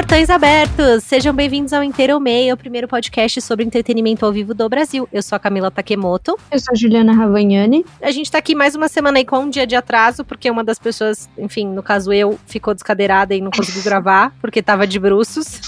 Portões 0.00 0.30
abertos! 0.30 1.04
Sejam 1.04 1.34
bem-vindos 1.34 1.74
ao 1.74 1.84
Inteiro 1.84 2.18
Meio, 2.18 2.54
o 2.54 2.56
primeiro 2.56 2.88
podcast 2.88 3.38
sobre 3.42 3.66
entretenimento 3.66 4.24
ao 4.24 4.32
vivo 4.32 4.54
do 4.54 4.66
Brasil. 4.66 5.06
Eu 5.12 5.22
sou 5.22 5.36
a 5.36 5.38
Camila 5.38 5.70
Takemoto. 5.70 6.38
Eu 6.50 6.58
sou 6.58 6.72
a 6.72 6.74
Juliana 6.74 7.12
Ravagnani. 7.12 7.84
A 8.00 8.10
gente 8.10 8.32
tá 8.32 8.38
aqui 8.38 8.54
mais 8.54 8.74
uma 8.74 8.88
semana 8.88 9.18
aí 9.18 9.26
com 9.26 9.40
um 9.40 9.50
dia 9.50 9.66
de 9.66 9.76
atraso, 9.76 10.24
porque 10.24 10.50
uma 10.50 10.64
das 10.64 10.78
pessoas, 10.78 11.28
enfim, 11.36 11.66
no 11.66 11.82
caso 11.82 12.14
eu, 12.14 12.38
ficou 12.46 12.72
descadeirada 12.72 13.34
e 13.34 13.42
não 13.42 13.50
conseguiu 13.50 13.82
gravar, 13.82 14.34
porque 14.40 14.62
tava 14.62 14.86
de 14.86 14.98
bruços. 14.98 15.60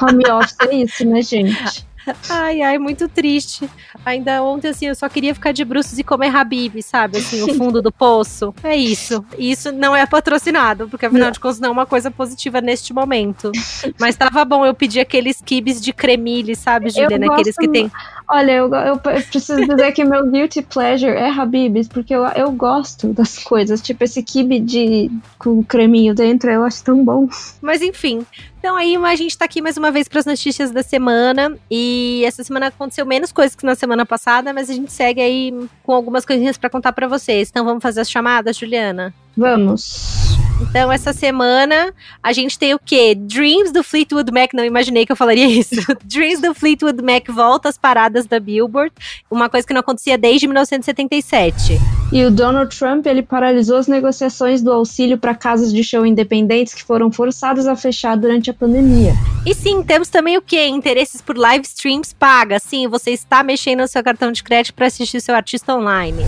Home 0.00 0.24
office 0.30 0.56
é 0.60 0.74
isso, 0.76 1.04
né, 1.04 1.20
gente? 1.20 1.84
Ai, 2.28 2.62
ai, 2.62 2.78
muito 2.78 3.08
triste. 3.08 3.68
Ainda 4.04 4.42
ontem, 4.42 4.68
assim, 4.68 4.86
eu 4.86 4.94
só 4.94 5.08
queria 5.08 5.34
ficar 5.34 5.52
de 5.52 5.64
bruços 5.64 5.98
e 5.98 6.04
comer 6.04 6.34
Habib, 6.34 6.80
sabe? 6.82 7.18
Assim, 7.18 7.42
o 7.42 7.54
fundo 7.54 7.82
do 7.82 7.92
poço. 7.92 8.54
É 8.62 8.74
isso. 8.74 9.24
Isso 9.38 9.70
não 9.72 9.94
é 9.94 10.06
patrocinado, 10.06 10.88
porque 10.88 11.06
afinal 11.06 11.26
não. 11.26 11.32
de 11.32 11.40
contas 11.40 11.60
não 11.60 11.68
é 11.68 11.72
uma 11.72 11.86
coisa 11.86 12.10
positiva 12.10 12.60
neste 12.60 12.92
momento. 12.92 13.52
Mas 13.98 14.16
tava 14.16 14.44
bom, 14.44 14.64
eu 14.64 14.74
pedi 14.74 15.00
aqueles 15.00 15.40
kibes 15.40 15.80
de 15.80 15.92
cremile, 15.92 16.54
sabe, 16.54 16.90
Juliana? 16.90 17.32
Aqueles 17.32 17.56
que 17.56 17.68
tem. 17.68 17.90
Olha, 18.28 18.52
eu, 18.52 18.72
eu, 18.72 18.96
preciso 18.96 19.66
dizer 19.66 19.90
que 19.90 20.04
meu 20.04 20.24
guilty 20.30 20.62
pleasure 20.62 21.10
é 21.10 21.28
Habibs, 21.28 21.88
porque 21.88 22.14
eu, 22.14 22.24
eu 22.26 22.52
gosto 22.52 23.12
das 23.12 23.38
coisas. 23.38 23.80
Tipo, 23.80 24.04
esse 24.04 24.22
kibe 24.22 24.60
de, 24.60 25.10
com 25.36 25.64
creminho 25.64 26.14
dentro, 26.14 26.48
eu 26.48 26.62
acho 26.62 26.84
tão 26.84 27.04
bom. 27.04 27.28
Mas 27.60 27.82
enfim, 27.82 28.24
então 28.60 28.76
aí 28.76 28.94
a 28.94 29.16
gente 29.16 29.36
tá 29.36 29.46
aqui 29.46 29.62
mais 29.62 29.78
uma 29.78 29.90
vez 29.90 30.06
para 30.06 30.20
as 30.20 30.26
notícias 30.26 30.70
da 30.70 30.82
semana. 30.82 31.56
E 31.70 32.22
essa 32.26 32.44
semana 32.44 32.66
aconteceu 32.66 33.06
menos 33.06 33.32
coisas 33.32 33.56
que 33.56 33.64
na 33.64 33.74
semana 33.74 34.04
passada, 34.04 34.52
mas 34.52 34.68
a 34.68 34.74
gente 34.74 34.92
segue 34.92 35.20
aí 35.20 35.68
com 35.82 35.92
algumas 35.94 36.26
coisinhas 36.26 36.58
para 36.58 36.68
contar 36.68 36.92
para 36.92 37.08
vocês. 37.08 37.48
Então 37.48 37.64
vamos 37.64 37.82
fazer 37.82 38.02
as 38.02 38.10
chamadas, 38.10 38.58
Juliana? 38.58 39.14
Vamos. 39.34 40.29
Então, 40.60 40.92
essa 40.92 41.12
semana, 41.12 41.92
a 42.22 42.32
gente 42.32 42.58
tem 42.58 42.74
o 42.74 42.78
quê? 42.78 43.14
Dreams 43.14 43.72
do 43.72 43.82
Fleetwood 43.82 44.30
Mac. 44.32 44.52
Não 44.52 44.64
imaginei 44.64 45.06
que 45.06 45.12
eu 45.12 45.16
falaria 45.16 45.46
isso. 45.48 45.74
Dreams 46.04 46.40
do 46.40 46.54
Fleetwood 46.54 47.02
Mac 47.02 47.28
volta 47.28 47.68
às 47.68 47.78
paradas 47.78 48.26
da 48.26 48.38
Billboard. 48.38 48.92
Uma 49.30 49.48
coisa 49.48 49.66
que 49.66 49.72
não 49.72 49.80
acontecia 49.80 50.18
desde 50.18 50.46
1977. 50.46 51.78
E 52.12 52.24
o 52.24 52.30
Donald 52.30 52.76
Trump, 52.76 53.06
ele 53.06 53.22
paralisou 53.22 53.76
as 53.76 53.86
negociações 53.86 54.60
do 54.60 54.72
auxílio 54.72 55.16
para 55.16 55.34
casas 55.34 55.72
de 55.72 55.82
show 55.84 56.04
independentes 56.04 56.74
que 56.74 56.82
foram 56.82 57.10
forçadas 57.10 57.66
a 57.66 57.76
fechar 57.76 58.16
durante 58.16 58.50
a 58.50 58.54
pandemia. 58.54 59.12
E 59.46 59.54
sim, 59.54 59.82
temos 59.82 60.08
também 60.08 60.36
o 60.36 60.42
quê? 60.42 60.66
Interesses 60.66 61.22
por 61.22 61.36
live 61.36 61.64
streams 61.64 62.12
paga. 62.12 62.58
Sim, 62.58 62.88
você 62.88 63.12
está 63.12 63.42
mexendo 63.42 63.80
no 63.80 63.88
seu 63.88 64.02
cartão 64.02 64.32
de 64.32 64.42
crédito 64.42 64.74
para 64.74 64.86
assistir 64.86 65.20
seu 65.20 65.34
artista 65.34 65.74
online. 65.74 66.24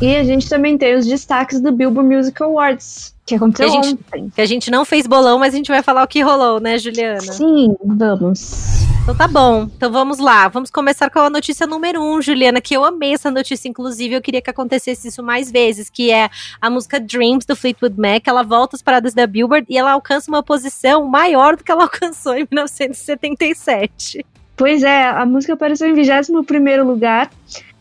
E 0.00 0.14
a 0.14 0.24
gente 0.24 0.48
também 0.48 0.76
tem 0.76 0.94
os 0.94 1.06
destaques 1.06 1.60
do 1.60 1.72
Billboard 1.72 2.14
Music 2.14 2.42
Awards, 2.42 3.14
que 3.26 3.34
aconteceu 3.34 3.68
que 3.68 3.76
a 3.76 3.82
gente, 3.82 3.94
ontem. 3.94 4.30
Que 4.30 4.40
a 4.40 4.46
gente 4.46 4.70
não 4.70 4.84
fez 4.84 5.04
bolão, 5.04 5.36
mas 5.38 5.52
a 5.52 5.56
gente 5.56 5.66
vai 5.66 5.82
falar 5.82 6.04
o 6.04 6.06
que 6.06 6.20
rolou, 6.20 6.60
né, 6.60 6.78
Juliana? 6.78 7.20
Sim, 7.20 7.74
vamos. 7.84 8.86
Então 9.02 9.16
tá 9.16 9.26
bom. 9.26 9.64
Então 9.64 9.90
vamos 9.90 10.20
lá. 10.20 10.46
Vamos 10.46 10.70
começar 10.70 11.10
com 11.10 11.18
a 11.18 11.28
notícia 11.28 11.66
número 11.66 12.00
um, 12.00 12.22
Juliana, 12.22 12.60
que 12.60 12.74
eu 12.74 12.84
amei 12.84 13.14
essa 13.14 13.28
notícia, 13.28 13.68
inclusive. 13.68 14.14
Eu 14.14 14.22
queria 14.22 14.40
que 14.40 14.48
acontecesse 14.48 15.08
isso 15.08 15.24
mais 15.24 15.50
vezes, 15.50 15.90
que 15.90 16.12
é 16.12 16.30
a 16.60 16.70
música 16.70 17.00
Dreams 17.00 17.44
do 17.44 17.56
Fleetwood 17.56 18.00
Mac. 18.00 18.22
Ela 18.26 18.44
volta 18.44 18.76
às 18.76 18.82
paradas 18.82 19.12
da 19.12 19.26
Billboard 19.26 19.66
e 19.68 19.76
ela 19.76 19.90
alcança 19.90 20.30
uma 20.30 20.42
posição 20.42 21.04
maior 21.04 21.56
do 21.56 21.64
que 21.64 21.72
ela 21.72 21.82
alcançou 21.90 22.34
em 22.34 22.46
1977. 22.50 24.24
Pois 24.56 24.84
é, 24.84 25.04
a 25.04 25.26
música 25.26 25.54
apareceu 25.54 25.88
em 25.88 25.94
21 25.94 26.84
lugar 26.84 27.28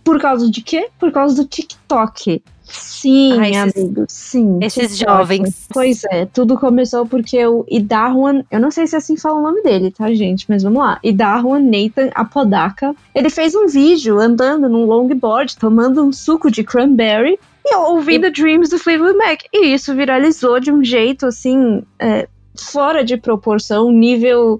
por 0.04 0.20
causa 0.20 0.50
de 0.50 0.62
quê? 0.62 0.90
Por 1.00 1.12
causa 1.12 1.36
do 1.36 1.48
TikTok. 1.48 2.42
Sim, 2.68 3.40
ah, 3.40 3.50
esses, 3.50 3.78
amigos, 3.78 4.06
sim. 4.10 4.60
Esses 4.62 4.98
jovens. 4.98 5.68
Pois 5.72 6.04
é, 6.06 6.26
tudo 6.26 6.58
começou 6.58 7.06
porque 7.06 7.46
o 7.46 7.66
Idarwan, 7.70 8.44
eu 8.50 8.60
não 8.60 8.72
sei 8.72 8.88
se 8.88 8.96
é 8.96 8.98
assim 8.98 9.16
fala 9.16 9.40
o 9.40 9.44
nome 9.44 9.62
dele, 9.62 9.92
tá, 9.92 10.14
gente? 10.14 10.46
Mas 10.50 10.64
vamos 10.64 10.80
lá. 10.80 11.00
Idarwan 11.04 11.60
Nathan 11.60 12.10
Apodaca, 12.14 12.96
ele 13.14 13.30
fez 13.30 13.56
um 13.56 13.68
vídeo 13.68 14.20
andando 14.20 14.68
num 14.68 14.86
longboard, 14.86 15.56
tomando 15.58 16.04
um 16.04 16.12
suco 16.12 16.50
de 16.50 16.64
cranberry 16.64 17.40
e 17.64 17.76
ouvindo 17.76 18.28
e... 18.28 18.32
Dreams 18.32 18.70
do 18.70 18.80
Fleetwood 18.80 19.18
Mac. 19.18 19.42
E 19.54 19.74
isso 19.74 19.94
viralizou 19.96 20.60
de 20.60 20.72
um 20.72 20.84
jeito, 20.84 21.28
assim, 21.28 21.84
é, 22.00 22.28
fora 22.56 23.04
de 23.04 23.18
proporção, 23.18 23.92
nível 23.92 24.60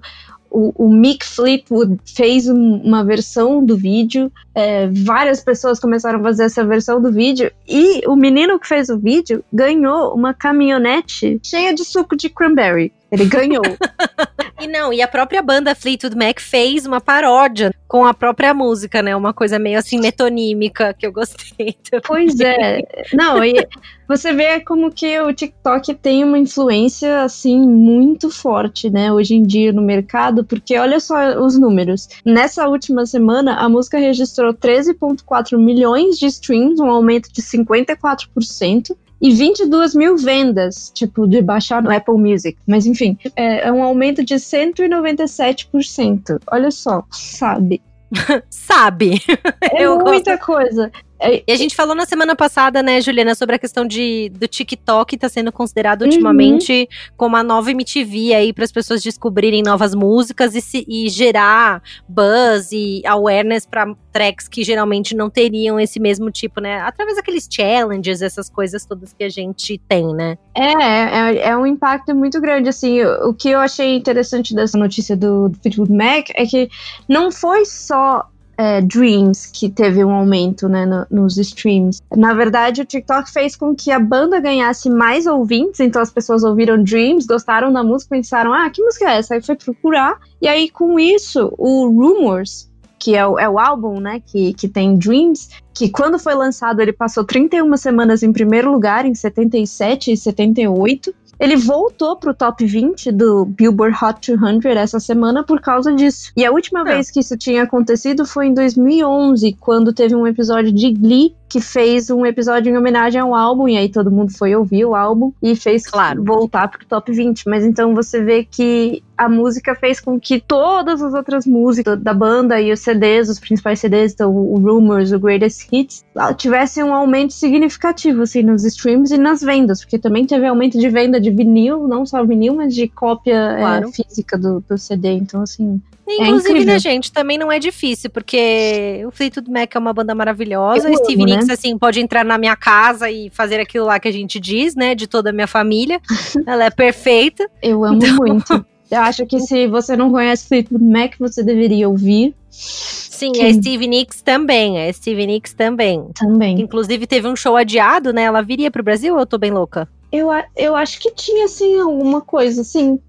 o, 0.50 0.72
o 0.76 0.92
Mick 0.92 1.24
Fleetwood 1.24 1.98
fez 2.04 2.48
um, 2.48 2.76
uma 2.76 3.04
versão 3.04 3.64
do 3.64 3.76
vídeo, 3.76 4.30
é, 4.54 4.88
várias 4.88 5.42
pessoas 5.42 5.78
começaram 5.78 6.20
a 6.20 6.22
fazer 6.22 6.44
essa 6.44 6.64
versão 6.64 7.00
do 7.00 7.12
vídeo, 7.12 7.50
e 7.68 8.06
o 8.06 8.16
menino 8.16 8.58
que 8.58 8.66
fez 8.66 8.88
o 8.88 8.98
vídeo 8.98 9.44
ganhou 9.52 10.14
uma 10.14 10.32
caminhonete 10.32 11.38
cheia 11.42 11.74
de 11.74 11.84
suco 11.84 12.16
de 12.16 12.28
cranberry. 12.28 12.92
Ele 13.10 13.24
ganhou. 13.26 13.62
e 14.60 14.66
não, 14.66 14.92
e 14.92 15.00
a 15.00 15.08
própria 15.08 15.42
banda 15.42 15.74
Fleetwood 15.74 16.16
Mac 16.16 16.40
fez 16.40 16.86
uma 16.86 17.00
paródia 17.00 17.72
com 17.86 18.04
a 18.04 18.12
própria 18.12 18.52
música, 18.52 19.00
né? 19.00 19.14
Uma 19.14 19.32
coisa 19.32 19.58
meio 19.58 19.78
assim 19.78 20.00
metonímica 20.00 20.92
que 20.92 21.06
eu 21.06 21.12
gostei. 21.12 21.76
Também. 21.88 22.02
Pois 22.04 22.40
é. 22.40 22.82
Não, 23.12 23.44
e 23.44 23.66
você 24.08 24.32
vê 24.32 24.60
como 24.60 24.90
que 24.90 25.20
o 25.20 25.32
TikTok 25.32 25.94
tem 25.94 26.24
uma 26.24 26.38
influência 26.38 27.22
assim 27.22 27.60
muito 27.60 28.30
forte, 28.30 28.88
né, 28.88 29.12
hoje 29.12 29.34
em 29.34 29.42
dia 29.42 29.72
no 29.72 29.82
mercado, 29.82 30.44
porque 30.44 30.78
olha 30.78 31.00
só 31.00 31.40
os 31.40 31.58
números. 31.58 32.08
Nessa 32.24 32.68
última 32.68 33.04
semana, 33.04 33.56
a 33.56 33.68
música 33.68 33.98
registrou 33.98 34.54
13.4 34.54 35.58
milhões 35.58 36.18
de 36.18 36.26
streams, 36.26 36.80
um 36.80 36.90
aumento 36.90 37.32
de 37.32 37.42
54% 37.42 38.96
e 39.20 39.32
22 39.32 39.94
mil 39.94 40.16
vendas, 40.16 40.90
tipo, 40.94 41.26
de 41.26 41.40
baixar 41.42 41.82
no 41.82 41.90
Apple 41.90 42.18
Music. 42.18 42.56
Mas 42.66 42.86
enfim, 42.86 43.16
é, 43.34 43.68
é 43.68 43.72
um 43.72 43.82
aumento 43.82 44.22
de 44.24 44.34
197%. 44.34 46.38
Olha 46.50 46.70
só, 46.70 47.02
sabe? 47.10 47.80
sabe. 48.50 49.20
É 49.62 49.82
Eu 49.82 49.98
muita 49.98 50.36
gosto. 50.36 50.46
coisa. 50.46 50.92
É, 51.18 51.42
e 51.46 51.52
a 51.52 51.56
gente 51.56 51.74
falou 51.74 51.94
na 51.94 52.04
semana 52.04 52.36
passada, 52.36 52.82
né, 52.82 53.00
Juliana, 53.00 53.34
sobre 53.34 53.56
a 53.56 53.58
questão 53.58 53.86
de, 53.86 54.30
do 54.34 54.46
TikTok 54.46 55.16
tá 55.16 55.28
sendo 55.28 55.50
considerado 55.50 56.02
uhum. 56.02 56.08
ultimamente 56.08 56.88
como 57.16 57.36
a 57.36 57.42
nova 57.42 57.70
MTV 57.70 58.34
aí 58.34 58.52
para 58.52 58.64
as 58.64 58.72
pessoas 58.72 59.02
descobrirem 59.02 59.62
novas 59.62 59.94
músicas 59.94 60.54
e, 60.54 60.60
se, 60.60 60.84
e 60.88 61.08
gerar 61.08 61.82
buzz 62.08 62.70
e 62.72 63.02
awareness 63.06 63.66
para 63.66 63.94
tracks 64.12 64.48
que 64.48 64.64
geralmente 64.64 65.14
não 65.14 65.28
teriam 65.28 65.78
esse 65.78 66.00
mesmo 66.00 66.30
tipo, 66.30 66.58
né? 66.60 66.80
Através 66.80 67.16
daqueles 67.16 67.46
challenges, 67.50 68.22
essas 68.22 68.48
coisas 68.48 68.86
todas 68.86 69.12
que 69.12 69.22
a 69.22 69.28
gente 69.28 69.78
tem, 69.86 70.14
né? 70.14 70.38
É, 70.54 70.72
é, 70.72 71.48
é 71.48 71.56
um 71.56 71.66
impacto 71.66 72.14
muito 72.14 72.40
grande, 72.40 72.70
assim. 72.70 73.02
O, 73.02 73.28
o 73.30 73.34
que 73.34 73.50
eu 73.50 73.58
achei 73.58 73.94
interessante 73.94 74.54
dessa 74.54 74.78
notícia 74.78 75.14
do, 75.14 75.50
do 75.50 75.58
Fleetwood 75.58 75.92
Mac 75.92 76.30
é 76.34 76.46
que 76.46 76.70
não 77.06 77.30
foi 77.30 77.66
só 77.66 78.26
é, 78.56 78.80
Dreams, 78.80 79.50
que 79.52 79.68
teve 79.68 80.04
um 80.04 80.10
aumento 80.10 80.68
né, 80.68 80.86
no, 80.86 81.06
nos 81.10 81.36
streams. 81.36 82.00
Na 82.16 82.34
verdade, 82.34 82.82
o 82.82 82.84
TikTok 82.84 83.30
fez 83.30 83.56
com 83.56 83.74
que 83.74 83.90
a 83.90 83.98
banda 83.98 84.40
ganhasse 84.40 84.88
mais 84.88 85.26
ouvintes, 85.26 85.80
então 85.80 86.00
as 86.00 86.10
pessoas 86.10 86.42
ouviram 86.42 86.82
Dreams, 86.82 87.26
gostaram 87.26 87.72
da 87.72 87.82
música, 87.82 88.14
pensaram, 88.16 88.52
ah, 88.52 88.68
que 88.70 88.82
música 88.82 89.10
é 89.10 89.18
essa? 89.18 89.34
Aí 89.34 89.42
foi 89.42 89.56
procurar, 89.56 90.18
e 90.40 90.48
aí 90.48 90.70
com 90.70 90.98
isso, 90.98 91.52
o 91.58 91.88
Rumors, 91.88 92.70
que 92.98 93.14
é 93.14 93.26
o, 93.26 93.38
é 93.38 93.48
o 93.48 93.58
álbum, 93.58 94.00
né, 94.00 94.20
que, 94.24 94.54
que 94.54 94.68
tem 94.68 94.96
Dreams, 94.96 95.48
que 95.74 95.88
quando 95.90 96.18
foi 96.18 96.34
lançado 96.34 96.80
ele 96.80 96.92
passou 96.92 97.24
31 97.24 97.76
semanas 97.76 98.22
em 98.22 98.32
primeiro 98.32 98.72
lugar, 98.72 99.04
em 99.04 99.14
77 99.14 100.12
e 100.12 100.16
78, 100.16 101.14
ele 101.38 101.56
voltou 101.56 102.16
pro 102.16 102.34
top 102.34 102.64
20 102.64 103.12
do 103.12 103.44
Billboard 103.44 103.96
Hot 104.02 104.34
200 104.34 104.64
essa 104.76 105.00
semana 105.00 105.44
por 105.44 105.60
causa 105.60 105.94
disso. 105.94 106.32
E 106.36 106.44
a 106.44 106.50
última 106.50 106.80
é. 106.80 106.84
vez 106.84 107.10
que 107.10 107.20
isso 107.20 107.36
tinha 107.36 107.62
acontecido 107.62 108.24
foi 108.24 108.46
em 108.46 108.54
2011, 108.54 109.56
quando 109.60 109.92
teve 109.92 110.14
um 110.14 110.26
episódio 110.26 110.72
de 110.72 110.92
Glee 110.92 111.34
que 111.48 111.60
fez 111.60 112.10
um 112.10 112.26
episódio 112.26 112.72
em 112.72 112.76
homenagem 112.76 113.20
ao 113.20 113.34
álbum, 113.34 113.68
e 113.68 113.76
aí 113.76 113.88
todo 113.88 114.10
mundo 114.10 114.36
foi 114.36 114.54
ouvir 114.54 114.84
o 114.84 114.94
álbum 114.94 115.32
e 115.42 115.54
fez 115.54 115.86
claro. 115.86 116.22
voltar 116.22 116.68
pro 116.68 116.84
top 116.86 117.12
20. 117.12 117.48
Mas 117.48 117.64
então 117.64 117.94
você 117.94 118.22
vê 118.22 118.44
que 118.44 119.02
a 119.16 119.28
música 119.28 119.74
fez 119.74 120.00
com 120.00 120.20
que 120.20 120.40
todas 120.40 121.00
as 121.00 121.14
outras 121.14 121.46
músicas 121.46 121.98
da 121.98 122.12
banda 122.12 122.60
e 122.60 122.72
os 122.72 122.80
CDs, 122.80 123.28
os 123.28 123.38
principais 123.38 123.80
CDs, 123.80 124.12
então 124.12 124.34
o 124.34 124.58
Rumors, 124.58 125.12
o 125.12 125.18
Greatest 125.18 125.68
Hits, 125.72 126.04
tivessem 126.36 126.84
um 126.84 126.92
aumento 126.92 127.32
significativo, 127.32 128.22
assim, 128.22 128.42
nos 128.42 128.64
streams 128.64 129.14
e 129.14 129.18
nas 129.18 129.40
vendas, 129.40 129.80
porque 129.80 129.98
também 129.98 130.26
teve 130.26 130.46
aumento 130.46 130.78
de 130.78 130.88
venda 130.88 131.20
de 131.20 131.30
vinil, 131.30 131.86
não 131.88 132.04
só 132.04 132.24
vinil, 132.24 132.54
mas 132.54 132.74
de 132.74 132.88
cópia 132.88 133.34
é, 133.34 133.58
claro. 133.58 133.88
é, 133.88 133.92
física 133.92 134.36
do, 134.36 134.62
do 134.68 134.76
CD. 134.76 135.12
Então, 135.12 135.42
assim, 135.42 135.80
Inclusive, 136.08 136.62
é 136.62 136.64
né, 136.64 136.78
gente, 136.78 137.10
também 137.10 137.36
não 137.36 137.50
é 137.50 137.58
difícil, 137.58 138.10
porque 138.10 139.02
o 139.06 139.10
Fleetwood 139.10 139.50
Mac 139.50 139.74
é 139.74 139.78
uma 139.78 139.92
banda 139.92 140.14
maravilhosa. 140.14 140.88
Eu 140.88 140.96
Steve 140.98 141.22
amo, 141.22 141.32
Nicks, 141.32 141.48
né? 141.48 141.54
assim, 141.54 141.76
pode 141.76 142.00
entrar 142.00 142.24
na 142.24 142.38
minha 142.38 142.54
casa 142.54 143.10
e 143.10 143.28
fazer 143.30 143.58
aquilo 143.58 143.86
lá 143.86 143.98
que 143.98 144.06
a 144.06 144.12
gente 144.12 144.38
diz, 144.38 144.74
né? 144.74 144.94
De 144.94 145.06
toda 145.06 145.30
a 145.30 145.32
minha 145.32 145.46
família. 145.48 146.00
Ela 146.46 146.66
é 146.66 146.70
perfeita. 146.70 147.50
Eu 147.62 147.84
amo 147.84 147.96
então... 147.96 148.16
muito. 148.16 148.66
Eu 148.88 149.00
acho 149.00 149.26
que 149.26 149.40
se 149.40 149.66
você 149.66 149.96
não 149.96 150.12
conhece 150.12 150.46
Fleetwood 150.46 150.84
Mac, 150.84 151.14
você 151.18 151.42
deveria 151.42 151.88
ouvir. 151.88 152.34
Sim, 152.48 153.32
Quem? 153.32 153.46
a 153.46 153.52
Steve 153.52 153.86
Nicks 153.86 154.22
também. 154.22 154.80
A 154.80 154.92
Steve 154.92 155.26
Nicks 155.26 155.54
também. 155.54 156.06
Também. 156.14 156.60
Inclusive, 156.60 157.04
teve 157.06 157.26
um 157.26 157.34
show 157.34 157.56
adiado, 157.56 158.12
né? 158.12 158.22
Ela 158.22 158.42
viria 158.42 158.70
pro 158.70 158.84
Brasil 158.84 159.14
ou 159.14 159.20
eu 159.20 159.26
tô 159.26 159.38
bem 159.38 159.50
louca? 159.50 159.88
Eu, 160.12 160.28
eu 160.56 160.76
acho 160.76 161.00
que 161.00 161.10
tinha, 161.12 161.46
assim, 161.46 161.80
alguma 161.80 162.20
coisa, 162.20 162.60
assim. 162.60 163.00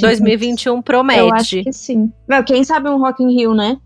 2021 0.00 0.82
promete. 0.82 1.20
Eu 1.20 1.34
acho 1.34 1.62
que 1.62 1.72
sim. 1.72 2.12
Meu, 2.28 2.42
quem 2.44 2.64
sabe 2.64 2.88
um 2.88 2.98
Rock 2.98 3.22
in 3.22 3.34
Rio, 3.34 3.54
né? 3.54 3.78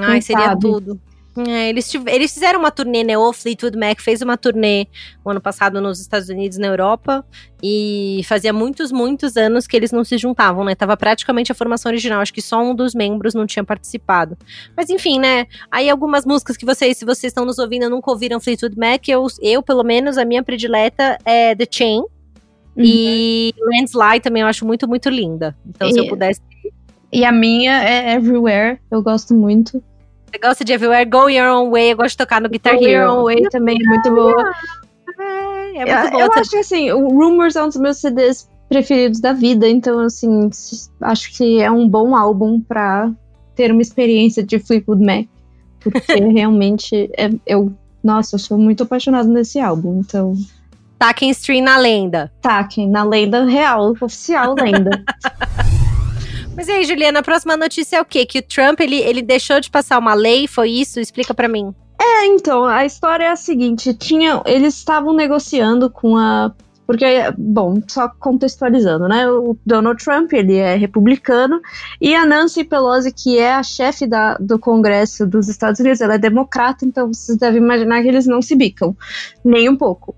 Ai, 0.00 0.12
quem 0.12 0.20
seria 0.20 0.46
sabe? 0.46 0.60
tudo. 0.60 1.00
É, 1.36 1.70
eles, 1.70 1.90
eles 2.06 2.34
fizeram 2.34 2.60
uma 2.60 2.70
turnê, 2.70 3.02
né? 3.02 3.16
O 3.16 3.32
Fleetwood 3.32 3.76
Mac 3.76 4.00
fez 4.00 4.20
uma 4.20 4.36
turnê 4.36 4.86
o 5.24 5.30
ano 5.30 5.40
passado 5.40 5.80
nos 5.80 5.98
Estados 5.98 6.28
Unidos, 6.28 6.58
na 6.58 6.66
Europa, 6.66 7.24
e 7.62 8.20
fazia 8.24 8.52
muitos, 8.52 8.92
muitos 8.92 9.36
anos 9.36 9.66
que 9.66 9.74
eles 9.74 9.92
não 9.92 10.04
se 10.04 10.18
juntavam, 10.18 10.62
né? 10.62 10.74
Tava 10.74 10.94
praticamente 10.94 11.50
a 11.50 11.54
formação 11.54 11.90
original, 11.90 12.20
acho 12.20 12.34
que 12.34 12.42
só 12.42 12.62
um 12.62 12.74
dos 12.74 12.94
membros 12.94 13.32
não 13.32 13.46
tinha 13.46 13.64
participado. 13.64 14.36
Mas 14.76 14.90
enfim, 14.90 15.18
né? 15.18 15.46
Aí 15.70 15.88
algumas 15.88 16.26
músicas 16.26 16.56
que 16.56 16.66
vocês, 16.66 16.98
se 16.98 17.04
vocês 17.04 17.30
estão 17.30 17.46
nos 17.46 17.58
ouvindo, 17.58 17.88
nunca 17.88 18.10
ouviram 18.10 18.38
Fleetwood 18.38 18.76
Mac, 18.76 19.08
eu, 19.08 19.26
eu 19.40 19.62
pelo 19.62 19.82
menos, 19.82 20.18
a 20.18 20.26
minha 20.26 20.42
predileta 20.42 21.18
é 21.24 21.54
The 21.54 21.66
Chain. 21.70 22.02
Uhum. 22.76 22.84
E 22.84 23.54
Landslide 23.58 24.20
também 24.20 24.42
eu 24.42 24.48
acho 24.48 24.66
muito, 24.66 24.88
muito 24.88 25.08
linda. 25.08 25.56
Então, 25.66 25.88
e, 25.88 25.92
se 25.92 25.98
eu 25.98 26.08
pudesse. 26.08 26.40
E 27.12 27.24
a 27.24 27.32
minha 27.32 27.82
é 27.82 28.14
Everywhere, 28.14 28.78
eu 28.90 29.02
gosto 29.02 29.34
muito. 29.34 29.82
Você 30.26 30.38
gosta 30.38 30.64
de 30.64 30.72
Everywhere? 30.72 31.08
Go 31.08 31.28
Your 31.28 31.54
Own 31.54 31.70
Way. 31.70 31.92
Eu 31.92 31.96
gosto 31.98 32.10
de 32.12 32.16
tocar 32.16 32.40
no 32.40 32.48
Guitar 32.48 32.74
Go 32.74 32.84
Hero. 32.86 33.06
Go 33.06 33.10
Your 33.10 33.18
Own 33.18 33.24
Way 33.24 33.42
também 33.50 33.76
é 33.78 33.86
muito 33.86 34.10
boa. 34.10 34.52
É, 35.18 35.76
é 35.76 35.84
muito 35.84 36.06
eu, 36.06 36.10
boa. 36.10 36.24
Eu 36.24 36.32
acho 36.40 36.50
que 36.50 36.56
assim, 36.56 36.90
o 36.90 37.08
Rumors 37.08 37.54
é 37.54 37.62
um 37.62 37.68
dos 37.68 37.76
meus 37.76 37.98
CDs 37.98 38.48
preferidos 38.68 39.20
da 39.20 39.34
vida, 39.34 39.68
então 39.68 39.98
assim, 40.00 40.48
acho 41.02 41.36
que 41.36 41.60
é 41.60 41.70
um 41.70 41.86
bom 41.86 42.16
álbum 42.16 42.58
pra 42.58 43.12
ter 43.54 43.70
uma 43.70 43.82
experiência 43.82 44.42
de 44.42 44.58
Fleetwood 44.58 45.04
Mac. 45.04 45.26
Porque 45.80 46.14
realmente 46.32 47.10
é, 47.18 47.30
eu, 47.46 47.70
nossa, 48.02 48.36
eu 48.36 48.38
sou 48.38 48.56
muito 48.56 48.84
apaixonado 48.84 49.28
nesse 49.28 49.60
álbum, 49.60 50.00
então. 50.00 50.32
Taquem 51.02 51.30
stream 51.30 51.64
na 51.64 51.78
lenda. 51.78 52.30
Taquem, 52.40 52.88
na 52.88 53.02
lenda 53.02 53.44
real, 53.44 53.92
oficial 54.00 54.54
lenda. 54.54 55.02
Mas 56.54 56.68
e 56.68 56.70
aí, 56.70 56.84
Juliana, 56.84 57.18
a 57.18 57.22
próxima 57.24 57.56
notícia 57.56 57.96
é 57.96 58.00
o 58.00 58.04
quê? 58.04 58.24
Que 58.24 58.38
o 58.38 58.42
Trump, 58.42 58.78
ele, 58.78 59.00
ele 59.00 59.20
deixou 59.20 59.58
de 59.58 59.68
passar 59.68 59.98
uma 59.98 60.14
lei, 60.14 60.46
foi 60.46 60.70
isso? 60.70 61.00
Explica 61.00 61.34
para 61.34 61.48
mim. 61.48 61.74
É, 62.00 62.26
então, 62.26 62.64
a 62.64 62.86
história 62.86 63.24
é 63.24 63.30
a 63.30 63.34
seguinte, 63.34 63.92
tinha, 63.94 64.40
eles 64.46 64.76
estavam 64.76 65.12
negociando 65.12 65.90
com 65.90 66.16
a 66.16 66.52
porque, 66.86 67.04
bom, 67.36 67.80
só 67.88 68.08
contextualizando, 68.08 69.08
né? 69.08 69.28
O 69.28 69.56
Donald 69.66 70.04
Trump, 70.04 70.32
ele 70.32 70.56
é 70.56 70.76
republicano, 70.76 71.60
e 72.00 72.14
a 72.14 72.24
Nancy 72.24 72.62
Pelosi, 72.62 73.12
que 73.12 73.38
é 73.38 73.54
a 73.54 73.62
chefe 73.62 74.06
da, 74.06 74.34
do 74.34 74.56
Congresso 74.56 75.26
dos 75.26 75.48
Estados 75.48 75.80
Unidos, 75.80 76.00
ela 76.00 76.14
é 76.14 76.18
democrata, 76.18 76.84
então 76.84 77.12
vocês 77.12 77.38
devem 77.38 77.60
imaginar 77.60 78.02
que 78.02 78.08
eles 78.08 78.26
não 78.26 78.40
se 78.40 78.54
bicam, 78.54 78.96
nem 79.44 79.68
um 79.68 79.76
pouco. 79.76 80.14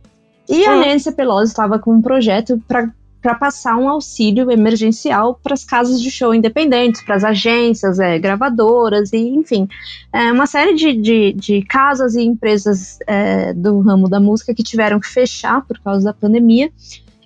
E 0.48 0.66
a 0.66 0.76
hum. 0.76 0.80
Nancy 0.80 1.12
Pelosi 1.12 1.52
estava 1.52 1.78
com 1.78 1.94
um 1.94 2.02
projeto 2.02 2.62
para 2.68 2.90
para 3.24 3.34
passar 3.36 3.78
um 3.78 3.88
auxílio 3.88 4.50
emergencial 4.50 5.40
para 5.42 5.54
as 5.54 5.64
casas 5.64 5.98
de 5.98 6.10
show 6.10 6.34
independentes, 6.34 7.02
para 7.02 7.14
as 7.14 7.24
agências, 7.24 7.98
é, 7.98 8.18
gravadoras 8.18 9.14
e, 9.14 9.16
enfim, 9.16 9.66
é, 10.12 10.30
uma 10.30 10.46
série 10.46 10.74
de, 10.74 10.92
de, 10.92 11.32
de, 11.32 11.62
casas 11.62 12.16
e 12.16 12.22
empresas 12.22 12.98
é, 13.06 13.54
do 13.54 13.80
ramo 13.80 14.10
da 14.10 14.20
música 14.20 14.54
que 14.54 14.62
tiveram 14.62 15.00
que 15.00 15.08
fechar 15.08 15.64
por 15.64 15.80
causa 15.80 16.04
da 16.04 16.12
pandemia. 16.12 16.70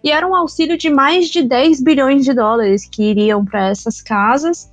E 0.05 0.13
era 0.13 0.25
um 0.25 0.37
auxílio 0.37 0.79
de 0.79 0.89
mais 0.89 1.31
de 1.31 1.43
10 1.43 1.83
bilhões 1.83 2.25
de 2.25 2.33
dólares 2.33 2.89
que 2.89 3.03
iriam 3.03 3.45
para 3.45 3.69
essas 3.69 4.01
casas 4.01 4.71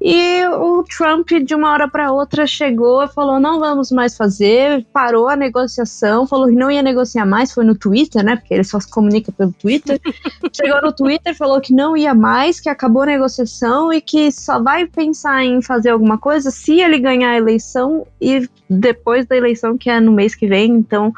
e 0.00 0.46
o 0.46 0.84
Trump, 0.84 1.28
de 1.44 1.54
uma 1.54 1.72
hora 1.72 1.88
para 1.88 2.12
outra, 2.12 2.46
chegou 2.46 3.02
e 3.02 3.08
falou: 3.08 3.40
não 3.40 3.58
vamos 3.58 3.90
mais 3.90 4.16
fazer, 4.16 4.86
parou 4.92 5.28
a 5.28 5.34
negociação, 5.34 6.26
falou 6.26 6.46
que 6.46 6.54
não 6.54 6.70
ia 6.70 6.82
negociar 6.82 7.26
mais, 7.26 7.52
foi 7.52 7.64
no 7.64 7.74
Twitter, 7.74 8.24
né? 8.24 8.36
Porque 8.36 8.54
ele 8.54 8.62
só 8.62 8.78
se 8.78 8.88
comunica 8.88 9.32
pelo 9.32 9.52
Twitter. 9.52 10.00
chegou 10.54 10.80
no 10.82 10.92
Twitter, 10.92 11.36
falou 11.36 11.60
que 11.60 11.72
não 11.72 11.96
ia 11.96 12.14
mais, 12.14 12.60
que 12.60 12.68
acabou 12.68 13.02
a 13.02 13.06
negociação 13.06 13.92
e 13.92 14.00
que 14.00 14.30
só 14.30 14.62
vai 14.62 14.86
pensar 14.86 15.44
em 15.44 15.60
fazer 15.60 15.90
alguma 15.90 16.16
coisa 16.16 16.50
se 16.50 16.80
ele 16.80 17.00
ganhar 17.00 17.30
a 17.30 17.36
eleição 17.36 18.06
e 18.20 18.48
depois 18.70 19.26
da 19.26 19.36
eleição, 19.36 19.76
que 19.76 19.90
é 19.90 19.98
no 19.98 20.12
mês 20.12 20.34
que 20.34 20.46
vem. 20.46 20.70
Então, 20.70 21.12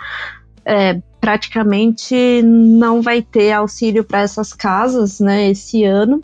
é, 0.64 1.00
praticamente 1.20 2.40
não 2.42 3.02
vai 3.02 3.20
ter 3.20 3.52
auxílio 3.52 4.02
para 4.04 4.20
essas 4.20 4.54
casas, 4.54 5.20
né, 5.20 5.50
esse 5.50 5.84
ano. 5.84 6.22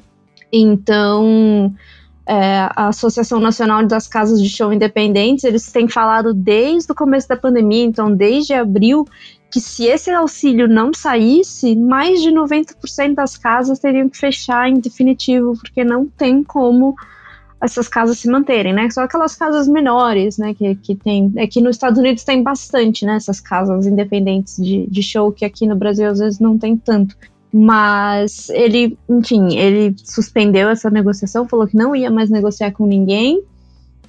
Então 0.50 1.74
é, 2.26 2.68
a 2.74 2.88
Associação 2.88 3.38
Nacional 3.38 3.86
das 3.86 4.08
Casas 4.08 4.42
de 4.42 4.48
Show 4.48 4.72
Independentes, 4.72 5.44
eles 5.44 5.70
têm 5.70 5.88
falado 5.88 6.34
desde 6.34 6.90
o 6.90 6.94
começo 6.94 7.28
da 7.28 7.36
pandemia, 7.36 7.84
então 7.84 8.12
desde 8.12 8.52
abril, 8.52 9.06
que 9.50 9.60
se 9.60 9.84
esse 9.84 10.10
auxílio 10.10 10.66
não 10.66 10.92
saísse, 10.92 11.76
mais 11.76 12.20
de 12.20 12.30
90% 12.30 13.14
das 13.14 13.36
casas 13.36 13.78
teriam 13.78 14.08
que 14.08 14.18
fechar 14.18 14.68
em 14.68 14.80
definitivo, 14.80 15.54
porque 15.56 15.84
não 15.84 16.06
tem 16.06 16.42
como 16.42 16.96
essas 17.60 17.88
casas 17.88 18.18
se 18.18 18.28
manterem, 18.28 18.72
né? 18.72 18.90
Só 18.90 19.02
aquelas 19.02 19.34
casas 19.34 19.66
menores, 19.66 20.36
né? 20.36 20.52
Que, 20.52 20.74
que 20.74 20.94
tem. 20.94 21.32
É 21.36 21.46
que 21.46 21.60
nos 21.60 21.76
Estados 21.76 21.98
Unidos 21.98 22.22
tem 22.22 22.42
bastante, 22.42 23.06
né? 23.06 23.16
Essas 23.16 23.40
casas 23.40 23.86
independentes 23.86 24.56
de, 24.56 24.86
de 24.86 25.02
show, 25.02 25.32
que 25.32 25.44
aqui 25.44 25.66
no 25.66 25.74
Brasil 25.74 26.10
às 26.10 26.18
vezes 26.18 26.38
não 26.38 26.58
tem 26.58 26.76
tanto. 26.76 27.16
Mas 27.58 28.50
ele, 28.50 28.98
enfim, 29.08 29.56
ele 29.56 29.96
suspendeu 30.04 30.68
essa 30.68 30.90
negociação, 30.90 31.48
falou 31.48 31.66
que 31.66 31.74
não 31.74 31.96
ia 31.96 32.10
mais 32.10 32.28
negociar 32.28 32.70
com 32.72 32.86
ninguém. 32.86 33.42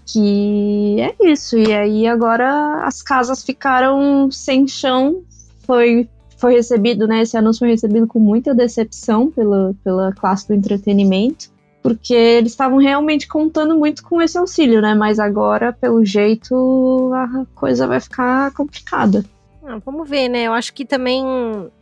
Que 0.05 0.97
é 0.99 1.31
isso. 1.31 1.57
E 1.57 1.71
aí 1.73 2.05
agora 2.07 2.83
as 2.83 3.01
casas 3.01 3.43
ficaram 3.43 4.29
sem 4.29 4.67
chão. 4.67 5.21
Foi, 5.65 6.09
foi 6.37 6.55
recebido, 6.55 7.07
né? 7.07 7.21
Esse 7.21 7.37
anúncio 7.37 7.59
foi 7.59 7.69
recebido 7.69 8.05
com 8.05 8.19
muita 8.19 8.53
decepção 8.53 9.31
pela, 9.31 9.73
pela 9.81 10.11
classe 10.11 10.45
do 10.45 10.53
entretenimento 10.53 11.49
porque 11.81 12.13
eles 12.13 12.51
estavam 12.51 12.79
realmente 12.79 13.29
contando 13.29 13.77
muito 13.77 14.03
com 14.03 14.21
esse 14.21 14.37
auxílio, 14.37 14.81
né? 14.81 14.93
Mas 14.93 15.19
agora, 15.19 15.71
pelo 15.71 16.03
jeito, 16.03 17.11
a 17.13 17.45
coisa 17.55 17.87
vai 17.87 18.01
ficar 18.01 18.51
complicada. 18.51 19.23
Ah, 19.67 19.79
vamos 19.85 20.09
ver, 20.09 20.29
né? 20.29 20.43
Eu 20.43 20.53
acho 20.53 20.73
que 20.73 20.85
também. 20.85 21.23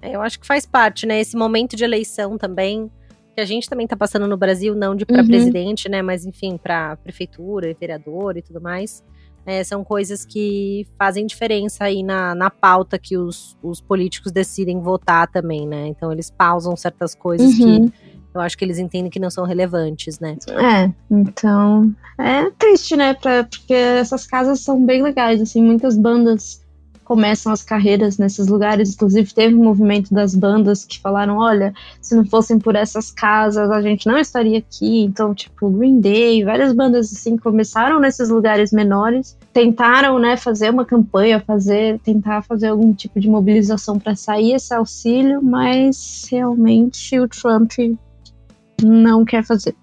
Eu 0.02 0.22
acho 0.22 0.40
que 0.40 0.48
faz 0.48 0.66
parte, 0.66 1.06
né? 1.06 1.22
Esse 1.22 1.38
momento 1.38 1.76
de 1.76 1.84
eleição 1.84 2.38
também. 2.38 2.90
Que 3.36 3.42
a 3.42 3.46
gente 3.46 3.70
também 3.70 3.86
tá 3.86 3.96
passando 3.96 4.28
no 4.28 4.38
Brasil, 4.38 4.74
não 4.74 4.96
de 4.96 5.06
para 5.06 5.22
uhum. 5.22 5.28
presidente, 5.28 5.88
né? 5.88 6.02
Mas 6.02 6.26
enfim, 6.26 6.58
para 6.58 6.96
prefeitura, 6.98 7.76
vereador 7.80 8.38
e 8.38 8.42
tudo 8.42 8.60
mais. 8.60 9.04
É, 9.46 9.64
são 9.64 9.84
coisas 9.84 10.26
que 10.26 10.88
fazem 10.98 11.28
diferença 11.28 11.84
aí 11.84 12.02
na, 12.02 12.34
na 12.34 12.50
pauta 12.50 12.98
que 12.98 13.16
os, 13.16 13.56
os 13.62 13.80
políticos 13.80 14.32
decidem 14.32 14.80
votar 14.80 15.28
também, 15.28 15.68
né? 15.68 15.86
Então 15.88 16.12
eles 16.12 16.32
pausam 16.32 16.76
certas 16.76 17.14
coisas 17.14 17.54
uhum. 17.60 17.88
que 17.88 17.94
eu 18.34 18.42
acho 18.42 18.58
que 18.58 18.66
eles 18.66 18.80
entendem 18.80 19.12
que 19.12 19.20
não 19.20 19.30
são 19.30 19.46
relevantes, 19.46 20.20
né? 20.20 20.36
É, 20.50 20.92
então 21.12 21.94
é 22.18 22.50
triste, 22.58 22.96
né? 22.96 23.14
Pra, 23.14 23.44
porque 23.44 23.74
essas 23.74 24.26
casas 24.26 24.62
são 24.62 24.84
bem 24.84 25.04
legais, 25.04 25.40
assim, 25.40 25.62
muitas 25.62 25.96
bandas 25.96 26.65
começam 27.06 27.54
as 27.54 27.64
carreiras 27.64 28.18
nesses 28.18 28.48
lugares. 28.48 28.94
Inclusive, 28.94 29.34
teve 29.34 29.56
um 29.56 29.64
movimento 29.64 30.14
das 30.14 30.36
bandas 30.36 30.84
que 30.84 31.00
falaram: 31.00 31.38
olha, 31.38 31.74
se 32.02 32.16
não 32.16 32.26
fossem 32.26 32.60
por 32.60 32.76
essas 32.76 33.12
casas, 33.12 33.72
a 33.72 33.82
gente 33.82 34.08
não 34.08 34.18
estaria 34.18 34.58
aqui. 34.58 35.04
Então, 35.04 35.34
tipo, 35.34 35.70
Green 35.70 36.02
Day, 36.02 36.44
várias 36.44 36.74
bandas 36.74 37.14
assim 37.14 37.38
começaram 37.38 38.00
nesses 38.00 38.30
lugares 38.30 38.72
menores, 38.72 39.38
tentaram, 39.54 40.20
né, 40.20 40.36
fazer 40.36 40.72
uma 40.72 40.84
campanha, 40.84 41.40
fazer, 41.40 42.00
tentar 42.00 42.42
fazer 42.42 42.68
algum 42.68 42.94
tipo 42.94 43.20
de 43.20 43.30
mobilização 43.30 43.98
para 43.98 44.16
sair 44.16 44.54
esse 44.54 44.74
auxílio, 44.74 45.42
mas 45.42 46.28
realmente 46.30 47.18
o 47.20 47.28
Trump 47.28 47.72
não 48.84 49.24
quer 49.24 49.44
fazer. 49.44 49.76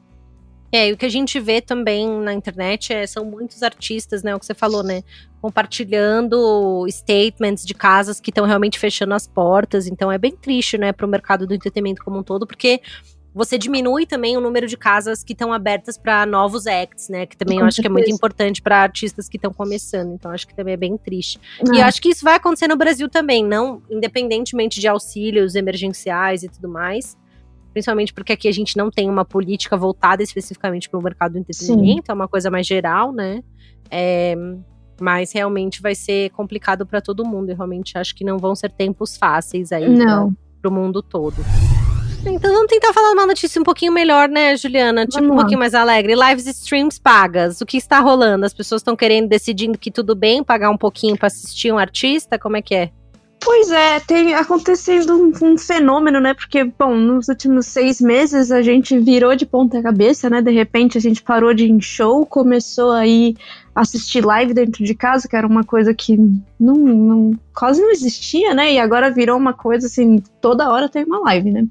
É, 0.75 0.89
e 0.89 0.93
o 0.93 0.97
que 0.97 1.05
a 1.05 1.11
gente 1.11 1.39
vê 1.39 1.61
também 1.61 2.09
na 2.09 2.33
internet 2.33 2.95
é, 2.95 3.07
são 3.07 3.27
muitos 3.27 3.63
artistas, 3.63 4.23
né? 4.23 4.35
O 4.35 4.41
que 4.41 4.47
você 4.47 4.55
falou, 4.55 4.83
né? 4.83 5.03
Compartilhando 5.43 6.87
statements 6.89 7.67
de 7.67 7.75
casas 7.75 8.21
que 8.21 8.31
estão 8.31 8.47
realmente 8.47 8.79
fechando 8.79 9.13
as 9.13 9.27
portas. 9.27 9.87
Então 9.87 10.11
é 10.11 10.17
bem 10.17 10.37
triste, 10.37 10.79
né, 10.79 10.93
para 10.93 11.05
o 11.05 11.09
mercado 11.09 11.47
do 11.47 11.53
entretenimento 11.53 12.03
como 12.03 12.19
um 12.19 12.23
todo, 12.23 12.47
porque 12.47 12.81
você 13.35 13.59
diminui 13.59 14.07
também 14.07 14.37
o 14.37 14.41
número 14.41 14.67
de 14.67 14.77
casas 14.77 15.25
que 15.25 15.33
estão 15.33 15.53
abertas 15.53 15.99
para 15.99 16.25
novos 16.25 16.67
acts, 16.67 17.09
né? 17.09 17.27
Que 17.27 17.37
também 17.37 17.57
Com 17.59 17.65
eu 17.65 17.67
acho 17.67 17.77
certeza. 17.77 17.95
que 17.95 18.01
é 18.01 18.05
muito 18.05 18.15
importante 18.15 18.63
para 18.63 18.83
artistas 18.83 19.29
que 19.29 19.37
estão 19.37 19.53
começando. 19.53 20.13
Então 20.15 20.31
acho 20.31 20.47
que 20.47 20.55
também 20.55 20.75
é 20.75 20.77
bem 20.77 20.97
triste. 20.97 21.41
E 21.73 21.79
eu 21.79 21.85
acho 21.85 22.01
que 22.01 22.11
isso 22.11 22.25
vai 22.25 22.37
acontecer 22.37 22.69
no 22.69 22.77
Brasil 22.77 23.09
também, 23.09 23.45
não 23.45 23.83
independentemente 23.91 24.81
de 24.81 24.87
auxílios 24.87 25.55
emergenciais 25.55 26.43
e 26.43 26.49
tudo 26.49 26.69
mais 26.69 27.17
principalmente 27.73 28.13
porque 28.13 28.33
aqui 28.33 28.49
a 28.49 28.53
gente 28.53 28.77
não 28.77 28.91
tem 28.91 29.09
uma 29.09 29.25
política 29.25 29.77
voltada 29.77 30.23
especificamente 30.23 30.89
para 30.89 31.01
o 31.01 31.03
mercado 31.03 31.33
do 31.33 31.39
entretenimento, 31.39 32.07
Sim. 32.07 32.11
é 32.11 32.13
uma 32.13 32.29
coisa 32.29 32.51
mais 32.51 32.67
geral, 32.67 33.13
né? 33.13 33.43
É, 33.91 34.35
mas 35.03 35.33
realmente 35.33 35.83
vai 35.83 35.95
ser 35.95 36.31
complicado 36.31 36.87
para 36.87 37.01
todo 37.01 37.25
mundo. 37.25 37.51
E 37.51 37.55
realmente 37.55 37.99
acho 37.99 38.15
que 38.15 38.25
não 38.25 38.39
vão 38.39 38.55
ser 38.55 38.71
tempos 38.71 39.17
fáceis 39.17 39.73
aí 39.73 39.85
para 40.61 40.71
o 40.71 40.73
mundo 40.73 41.03
todo. 41.03 41.37
Então 42.25 42.53
vamos 42.53 42.69
tentar 42.69 42.93
falar 42.93 43.13
uma 43.13 43.27
notícia 43.27 43.61
um 43.61 43.65
pouquinho 43.65 43.91
melhor, 43.91 44.29
né, 44.29 44.57
Juliana? 44.57 45.05
Tipo, 45.05 45.25
um 45.25 45.37
pouquinho 45.37 45.59
mais 45.59 45.75
alegre. 45.75 46.15
Lives 46.15 46.47
streams 46.47 47.01
pagas. 47.01 47.61
O 47.61 47.67
que 47.67 47.77
está 47.77 47.99
rolando? 47.99 48.47
As 48.47 48.55
pessoas 48.55 48.81
estão 48.81 48.95
querendo, 48.95 49.29
decidindo 49.29 49.77
que 49.77 49.91
tudo 49.91 50.15
bem 50.15 50.45
pagar 50.45 50.71
um 50.71 50.79
pouquinho 50.79 51.19
para 51.19 51.27
assistir 51.27 51.73
um 51.73 51.79
artista? 51.79 52.39
Como 52.39 52.57
é 52.57 52.63
que 52.63 52.77
é? 52.77 52.91
Pois 53.45 53.73
é, 53.73 53.99
tem 53.99 54.35
acontecendo 54.35 55.15
um, 55.17 55.33
um, 55.43 55.59
fenômeno, 55.59 56.21
né? 56.21 56.33
Porque, 56.33 56.63
bom, 56.63 56.95
nos 56.95 57.27
últimos 57.27 57.67
seis 57.67 58.01
meses 58.01 58.53
a 58.53 58.63
gente 58.63 58.97
virou 59.01 59.35
de 59.35 59.45
ponta 59.45 59.83
cabeça, 59.83 60.31
né? 60.31 60.41
De 60.41 60.53
repente 60.53 60.97
a 60.97 61.01
gente 61.01 61.21
parou 61.21 61.53
de 61.53 61.65
ir 61.65 61.71
em 61.71 61.81
show, 61.81 62.25
começou 62.25 62.93
aí 62.93 63.35
assistir 63.75 64.25
live 64.25 64.53
dentro 64.53 64.85
de 64.85 64.95
casa, 64.95 65.29
que 65.29 65.37
era 65.37 65.47
uma 65.47 65.65
coisa 65.65 65.95
que 65.95 66.17
não, 66.59 66.75
não, 66.75 67.41
quase 67.55 67.81
não 67.81 67.91
existia, 67.91 68.55
né? 68.55 68.73
E 68.73 68.79
agora 68.79 69.11
virou 69.11 69.37
uma 69.37 69.53
coisa 69.53 69.87
assim, 69.87 70.19
toda 70.41 70.71
hora 70.71 70.89
tem 70.89 71.05
uma 71.05 71.21
live, 71.21 71.51
né? 71.51 71.67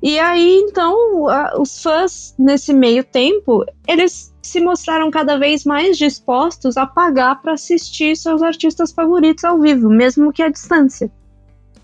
E 0.00 0.18
aí, 0.18 0.58
então, 0.60 1.28
a, 1.28 1.60
os 1.60 1.82
fãs, 1.82 2.34
nesse 2.38 2.72
meio 2.72 3.02
tempo, 3.02 3.64
eles 3.86 4.32
se 4.40 4.60
mostraram 4.60 5.10
cada 5.10 5.36
vez 5.36 5.64
mais 5.64 5.98
dispostos 5.98 6.76
a 6.76 6.86
pagar 6.86 7.42
para 7.42 7.54
assistir 7.54 8.16
seus 8.16 8.40
artistas 8.42 8.92
favoritos 8.92 9.44
ao 9.44 9.60
vivo, 9.60 9.90
mesmo 9.90 10.32
que 10.32 10.42
à 10.42 10.48
distância. 10.48 11.10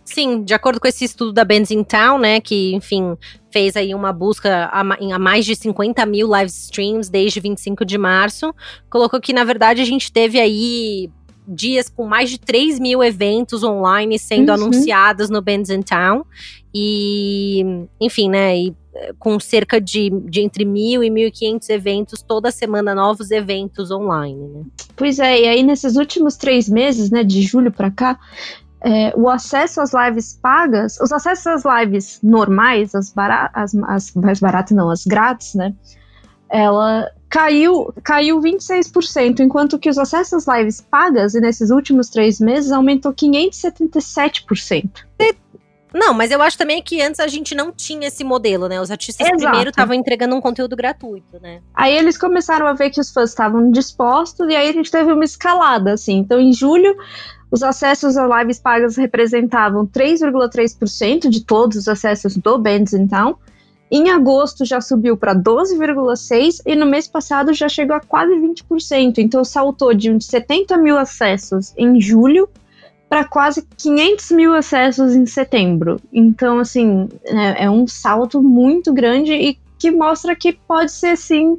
Sim, 0.04 0.42
de 0.42 0.52
acordo 0.52 0.78
com 0.78 0.86
esse 0.86 1.04
estudo 1.04 1.32
da 1.32 1.44
Bands 1.44 1.70
in 1.70 1.82
Town, 1.82 2.18
né, 2.18 2.40
que, 2.40 2.74
enfim, 2.74 3.16
fez 3.50 3.76
aí 3.76 3.94
uma 3.94 4.12
busca 4.12 4.66
a, 4.66 4.80
a, 4.80 5.18
mais 5.18 5.46
de 5.46 5.56
50 5.56 6.04
mil 6.04 6.28
live 6.28 6.50
streams 6.50 7.10
desde 7.10 7.40
25 7.40 7.84
de 7.84 7.96
março, 7.96 8.54
colocou 8.90 9.20
que, 9.20 9.32
na 9.32 9.44
verdade, 9.44 9.80
a 9.80 9.84
gente 9.84 10.12
teve 10.12 10.38
aí 10.38 11.10
dias 11.46 11.88
com 11.88 12.06
mais 12.06 12.30
de 12.30 12.38
3 12.38 12.80
mil 12.80 13.02
eventos 13.02 13.62
online 13.62 14.18
sendo 14.18 14.48
uhum. 14.48 14.54
anunciados 14.54 15.28
no 15.28 15.42
Bands 15.42 15.70
in 15.70 15.82
Town. 15.82 16.24
E, 16.74 17.86
enfim, 18.00 18.28
né, 18.28 18.58
e 18.58 18.74
eh, 18.96 19.12
com 19.18 19.38
cerca 19.38 19.80
de, 19.80 20.10
de 20.24 20.40
entre 20.40 20.64
mil 20.64 21.04
e 21.04 21.10
1.500 21.10 21.70
eventos, 21.70 22.22
toda 22.22 22.50
semana 22.50 22.94
novos 22.94 23.30
eventos 23.30 23.92
online, 23.92 24.48
né? 24.48 24.64
Pois 24.96 25.20
é, 25.20 25.42
e 25.42 25.48
aí 25.48 25.62
nesses 25.62 25.94
últimos 25.94 26.36
três 26.36 26.68
meses, 26.68 27.10
né, 27.10 27.22
de 27.22 27.42
julho 27.42 27.70
para 27.70 27.92
cá, 27.92 28.18
é, 28.84 29.14
o 29.16 29.30
acesso 29.30 29.80
às 29.80 29.92
lives 29.94 30.38
pagas, 30.40 31.00
os 31.00 31.10
acessos 31.10 31.46
às 31.46 31.62
lives 31.64 32.20
normais, 32.22 32.94
as, 32.94 33.14
as, 33.16 33.74
as 33.74 34.14
mais 34.14 34.38
baratas 34.38 34.76
não, 34.76 34.90
as 34.90 35.04
grátis, 35.06 35.54
né, 35.54 35.74
ela 36.50 37.10
caiu, 37.30 37.92
caiu 38.04 38.38
26%, 38.40 39.40
enquanto 39.40 39.78
que 39.78 39.88
os 39.88 39.96
acessos 39.96 40.46
às 40.46 40.58
lives 40.58 40.82
pagas, 40.82 41.34
e 41.34 41.40
nesses 41.40 41.70
últimos 41.70 42.10
três 42.10 42.38
meses, 42.38 42.70
aumentou 42.70 43.14
577%. 43.14 44.90
Não, 45.94 46.12
mas 46.12 46.32
eu 46.32 46.42
acho 46.42 46.58
também 46.58 46.82
que 46.82 47.00
antes 47.00 47.20
a 47.20 47.28
gente 47.28 47.54
não 47.54 47.70
tinha 47.70 48.08
esse 48.08 48.24
modelo, 48.24 48.68
né? 48.68 48.80
Os 48.80 48.90
artistas 48.90 49.24
Exato. 49.24 49.42
primeiro 49.42 49.70
estavam 49.70 49.94
entregando 49.94 50.34
um 50.34 50.40
conteúdo 50.40 50.74
gratuito, 50.74 51.40
né? 51.40 51.60
Aí 51.72 51.96
eles 51.96 52.18
começaram 52.18 52.66
a 52.66 52.72
ver 52.72 52.90
que 52.90 53.00
os 53.00 53.12
fãs 53.12 53.30
estavam 53.30 53.70
dispostos 53.70 54.48
e 54.50 54.56
aí 54.56 54.68
a 54.68 54.72
gente 54.72 54.90
teve 54.90 55.12
uma 55.12 55.24
escalada, 55.24 55.92
assim. 55.92 56.18
Então, 56.18 56.40
em 56.40 56.52
julho, 56.52 56.96
os 57.50 57.62
acessos 57.62 58.16
a 58.16 58.26
lives 58.38 58.58
pagas 58.58 58.96
representavam 58.96 59.86
3,3% 59.86 61.28
de 61.28 61.44
todos 61.44 61.76
os 61.76 61.88
acessos 61.88 62.36
do 62.36 62.58
Bands 62.58 62.92
Town. 63.08 63.36
Em 63.90 64.10
agosto 64.10 64.64
já 64.64 64.80
subiu 64.80 65.16
para 65.16 65.34
12,6% 65.34 66.62
e 66.66 66.74
no 66.74 66.86
mês 66.86 67.06
passado 67.06 67.52
já 67.52 67.68
chegou 67.68 67.94
a 67.94 68.00
quase 68.00 68.34
20%. 68.34 69.18
Então 69.18 69.44
saltou 69.44 69.94
de 69.94 70.10
uns 70.10 70.26
70 70.26 70.76
mil 70.78 70.98
acessos 70.98 71.72
em 71.76 72.00
julho 72.00 72.48
para 73.08 73.24
quase 73.24 73.62
500 73.76 74.30
mil 74.32 74.54
acessos 74.54 75.14
em 75.14 75.26
setembro. 75.26 76.00
Então, 76.12 76.58
assim, 76.58 77.08
é, 77.24 77.66
é, 77.66 77.70
um 77.70 77.86
salto 77.86 78.42
muito 78.42 78.92
grande 78.92 79.32
e 79.32 79.58
que 79.78 79.90
mostra 79.90 80.34
que 80.34 80.52
pode 80.52 80.90
ser, 80.90 81.16
sim, 81.16 81.56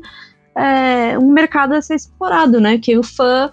é, 0.53 1.17
um 1.17 1.31
mercado 1.31 1.73
a 1.73 1.81
ser 1.81 1.95
explorado, 1.95 2.59
né? 2.59 2.77
Que 2.77 2.97
o 2.97 3.03
fã 3.03 3.49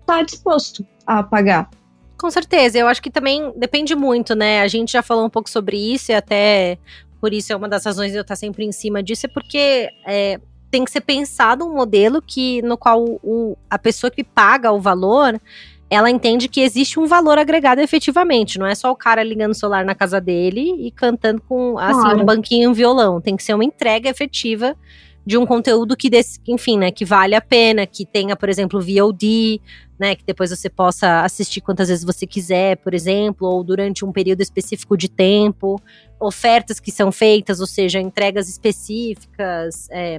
está 0.00 0.22
disposto 0.22 0.84
a 1.06 1.22
pagar. 1.22 1.70
Com 2.18 2.30
certeza, 2.30 2.78
eu 2.78 2.86
acho 2.86 3.02
que 3.02 3.10
também 3.10 3.52
depende 3.56 3.94
muito, 3.94 4.34
né? 4.34 4.62
A 4.62 4.68
gente 4.68 4.92
já 4.92 5.02
falou 5.02 5.26
um 5.26 5.30
pouco 5.30 5.50
sobre 5.50 5.76
isso 5.76 6.12
e 6.12 6.14
até 6.14 6.78
por 7.20 7.32
isso 7.32 7.52
é 7.52 7.56
uma 7.56 7.68
das 7.68 7.84
razões 7.84 8.12
de 8.12 8.18
eu 8.18 8.22
estar 8.22 8.36
sempre 8.36 8.64
em 8.64 8.72
cima 8.72 9.02
disso, 9.02 9.26
é 9.26 9.28
porque 9.28 9.88
é, 10.06 10.38
tem 10.70 10.84
que 10.84 10.90
ser 10.90 11.00
pensado 11.00 11.66
um 11.66 11.74
modelo 11.74 12.20
que 12.20 12.60
no 12.62 12.76
qual 12.76 13.02
o, 13.02 13.56
a 13.68 13.78
pessoa 13.78 14.10
que 14.10 14.22
paga 14.22 14.70
o 14.72 14.80
valor 14.80 15.40
ela 15.88 16.10
entende 16.10 16.48
que 16.48 16.60
existe 16.60 16.98
um 16.98 17.06
valor 17.06 17.38
agregado 17.38 17.80
efetivamente. 17.80 18.58
Não 18.58 18.66
é 18.66 18.74
só 18.74 18.90
o 18.90 18.96
cara 18.96 19.22
ligando 19.22 19.52
o 19.52 19.54
celular 19.54 19.84
na 19.84 19.94
casa 19.94 20.20
dele 20.20 20.74
e 20.78 20.90
cantando 20.90 21.40
com 21.42 21.78
assim, 21.78 22.00
claro. 22.00 22.20
um 22.20 22.24
banquinho 22.24 22.64
e 22.64 22.66
um 22.66 22.72
violão. 22.72 23.20
Tem 23.20 23.36
que 23.36 23.42
ser 23.42 23.54
uma 23.54 23.64
entrega 23.64 24.08
efetiva 24.08 24.76
de 25.26 25.38
um 25.38 25.46
conteúdo 25.46 25.96
que, 25.96 26.10
enfim, 26.46 26.78
né, 26.78 26.90
que 26.90 27.04
vale 27.04 27.34
a 27.34 27.40
pena, 27.40 27.86
que 27.86 28.04
tenha, 28.04 28.36
por 28.36 28.48
exemplo, 28.48 28.80
VOD, 28.80 29.60
né, 29.98 30.14
que 30.14 30.24
depois 30.24 30.50
você 30.50 30.68
possa 30.68 31.22
assistir 31.22 31.60
quantas 31.60 31.88
vezes 31.88 32.04
você 32.04 32.26
quiser, 32.26 32.76
por 32.78 32.92
exemplo, 32.94 33.48
ou 33.48 33.64
durante 33.64 34.04
um 34.04 34.12
período 34.12 34.42
específico 34.42 34.96
de 34.96 35.08
tempo, 35.08 35.80
ofertas 36.20 36.78
que 36.78 36.90
são 36.90 37.10
feitas, 37.10 37.60
ou 37.60 37.66
seja, 37.66 38.00
entregas 38.00 38.48
específicas, 38.48 39.88
é, 39.90 40.18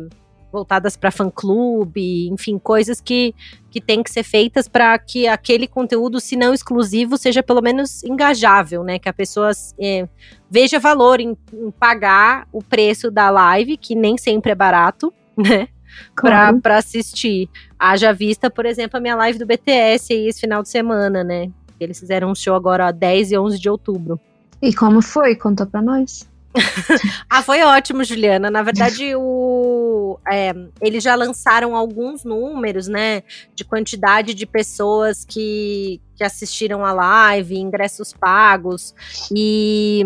voltadas 0.56 0.96
para 0.96 1.12
fã-clube, 1.12 2.30
enfim, 2.30 2.58
coisas 2.58 3.02
que, 3.02 3.36
que 3.70 3.82
têm 3.82 4.02
que 4.02 4.10
ser 4.10 4.24
feitas 4.24 4.70
para 4.70 4.98
que 4.98 5.28
aquele 5.28 5.68
conteúdo, 5.68 6.22
se 6.22 6.38
não 6.38 6.54
exclusivo, 6.54 7.18
seja 7.18 7.44
pelo 7.44 7.62
menos 7.62 8.04
engajável, 8.06 8.84
né? 8.84 8.98
Que 8.98 9.10
a 9.10 9.14
pessoa 9.14 9.52
é, 9.78 10.08
veja 10.50 10.80
valor 10.80 11.20
em, 11.20 11.38
em, 11.54 11.72
pagar 11.72 12.48
o 12.54 12.64
preço 12.64 13.12
da 13.12 13.30
live, 13.30 13.76
que 13.76 13.96
nem 13.96 14.18
sempre 14.18 14.54
é 14.54 14.56
barato, 14.56 15.14
né? 15.36 15.68
Claro. 16.16 16.62
Pra, 16.62 16.78
assistir. 16.78 17.50
Haja 17.78 18.14
vista, 18.14 18.50
por 18.50 18.66
exemplo, 18.66 18.98
a 18.98 19.02
minha 19.02 19.16
live 19.16 19.38
do 19.38 19.46
BTS 19.46 20.14
aí 20.14 20.28
esse 20.28 20.40
final 20.40 20.64
de 20.64 20.70
semana, 20.70 21.24
né? 21.24 21.50
Eles 21.80 22.00
fizeram 22.00 22.32
um 22.32 22.36
show 22.36 22.56
agora, 22.56 22.88
ó, 22.88 22.92
10 22.92 23.32
e 23.32 23.38
11 23.38 23.60
de 23.60 23.70
outubro. 23.70 24.20
E 24.62 24.74
como 24.74 25.02
foi? 25.02 25.36
Conta 25.36 25.66
pra 25.66 25.82
nós. 25.82 26.28
ah, 27.30 27.42
foi 27.42 27.62
ótimo, 27.64 28.04
Juliana. 28.04 28.50
Na 28.50 28.62
verdade, 28.62 29.16
o, 29.16 30.20
é, 30.28 30.54
eles 30.82 31.04
já 31.04 31.16
lançaram 31.16 31.76
alguns 31.76 32.24
números, 32.24 32.88
né? 32.88 33.24
De 33.54 33.64
quantidade 33.64 34.34
de 34.34 34.46
pessoas 34.46 35.26
que, 35.26 36.02
que 36.16 36.24
assistiram 36.24 36.86
a 36.86 36.94
live, 36.94 37.58
ingressos 37.58 38.14
pagos. 38.14 38.94
E 39.34 40.04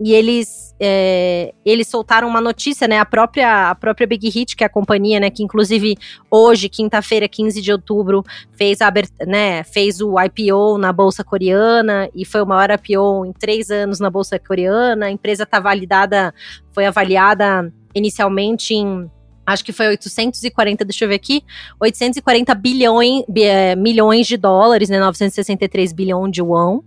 e 0.00 0.12
eles 0.12 0.68
é, 0.80 1.52
eles 1.64 1.88
soltaram 1.88 2.28
uma 2.28 2.40
notícia, 2.40 2.86
né? 2.86 2.98
A 3.00 3.04
própria, 3.04 3.70
a 3.70 3.74
própria 3.74 4.06
Big 4.06 4.28
Hit, 4.28 4.56
que 4.56 4.62
é 4.62 4.66
a 4.66 4.70
companhia, 4.70 5.18
né? 5.18 5.28
Que 5.28 5.42
inclusive 5.42 5.96
hoje, 6.30 6.68
quinta-feira, 6.68 7.28
15 7.28 7.60
de 7.60 7.72
outubro, 7.72 8.24
fez, 8.52 8.80
a, 8.80 8.92
né, 9.26 9.64
fez 9.64 10.00
o 10.00 10.14
IPO 10.20 10.78
na 10.78 10.92
Bolsa 10.92 11.24
Coreana 11.24 12.08
e 12.14 12.24
foi 12.24 12.40
o 12.42 12.46
maior 12.46 12.70
IPO 12.70 13.26
em 13.26 13.32
três 13.32 13.70
anos 13.70 13.98
na 13.98 14.08
Bolsa 14.08 14.38
Coreana. 14.38 15.06
A 15.06 15.10
empresa 15.10 15.42
está 15.42 15.58
validada, 15.58 16.32
foi 16.72 16.86
avaliada 16.86 17.72
inicialmente 17.94 18.74
em 18.74 19.10
acho 19.48 19.64
que 19.64 19.72
foi 19.72 19.88
840, 19.88 20.84
deixa 20.84 21.04
eu 21.04 21.08
ver 21.08 21.14
aqui, 21.14 21.42
840 21.80 22.54
bilhões, 22.54 23.24
é, 23.36 23.74
milhões 23.74 24.26
de 24.26 24.36
dólares, 24.36 24.90
né, 24.90 25.00
963 25.00 25.92
bilhões 25.92 26.30
de 26.30 26.42
won, 26.42 26.80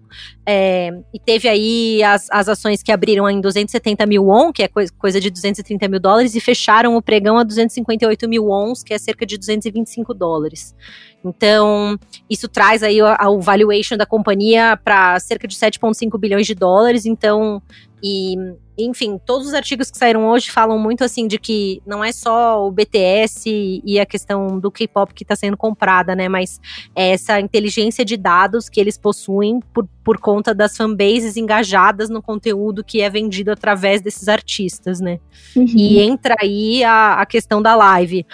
é, 0.45 0.91
e 1.11 1.19
teve 1.19 1.47
aí 1.47 2.03
as, 2.03 2.29
as 2.29 2.47
ações 2.47 2.83
que 2.83 2.91
abriram 2.91 3.27
em 3.27 3.41
270 3.41 4.05
mil 4.05 4.25
won, 4.25 4.51
que 4.53 4.61
é 4.61 4.67
coisa, 4.67 5.19
de 5.19 5.31
230 5.31 5.87
mil 5.87 5.99
dólares, 5.99 6.35
e 6.35 6.39
fecharam 6.39 6.95
o 6.95 7.01
pregão 7.01 7.37
a 7.37 7.43
258 7.43 8.29
mil 8.29 8.45
wons, 8.45 8.83
que 8.83 8.93
é 8.93 8.97
cerca 8.99 9.25
de 9.25 9.37
225 9.37 10.13
dólares. 10.13 10.75
Então, 11.23 11.97
isso 12.29 12.47
traz 12.47 12.81
aí 12.81 12.99
o, 13.01 13.39
valuation 13.39 13.95
da 13.95 14.05
companhia 14.05 14.79
para 14.83 15.19
cerca 15.19 15.47
de 15.47 15.55
7,5 15.55 16.19
bilhões 16.19 16.47
de 16.47 16.55
dólares, 16.55 17.05
então, 17.05 17.61
e 18.01 18.35
enfim, 18.77 19.19
todos 19.23 19.47
os 19.47 19.53
artigos 19.53 19.91
que 19.91 19.97
saíram 19.97 20.27
hoje 20.27 20.49
falam 20.49 20.79
muito 20.79 21.03
assim 21.03 21.27
de 21.27 21.37
que 21.37 21.81
não 21.85 22.03
é 22.03 22.11
só 22.11 22.65
o 22.65 22.71
BTS 22.71 23.81
e 23.83 23.99
a 23.99 24.05
questão 24.05 24.59
do 24.59 24.71
K-pop 24.71 25.13
que 25.13 25.23
está 25.23 25.35
sendo 25.35 25.55
comprada, 25.55 26.15
né? 26.15 26.27
Mas 26.27 26.59
é 26.95 27.11
essa 27.11 27.39
inteligência 27.39 28.03
de 28.03 28.17
dados 28.17 28.69
que 28.69 28.79
eles 28.79 28.97
possuem 28.97 29.59
por, 29.73 29.87
por 30.03 30.19
conta 30.19 30.53
das 30.53 30.75
fanbases 30.75 31.37
engajadas 31.37 32.09
no 32.09 32.21
conteúdo 32.21 32.83
que 32.83 33.01
é 33.01 33.09
vendido 33.09 33.51
através 33.51 34.01
desses 34.01 34.27
artistas, 34.27 34.99
né? 34.99 35.19
Uhum. 35.55 35.65
E 35.67 35.99
entra 35.99 36.35
aí 36.39 36.83
a, 36.83 37.15
a 37.15 37.25
questão 37.25 37.61
da 37.61 37.75
live. 37.75 38.25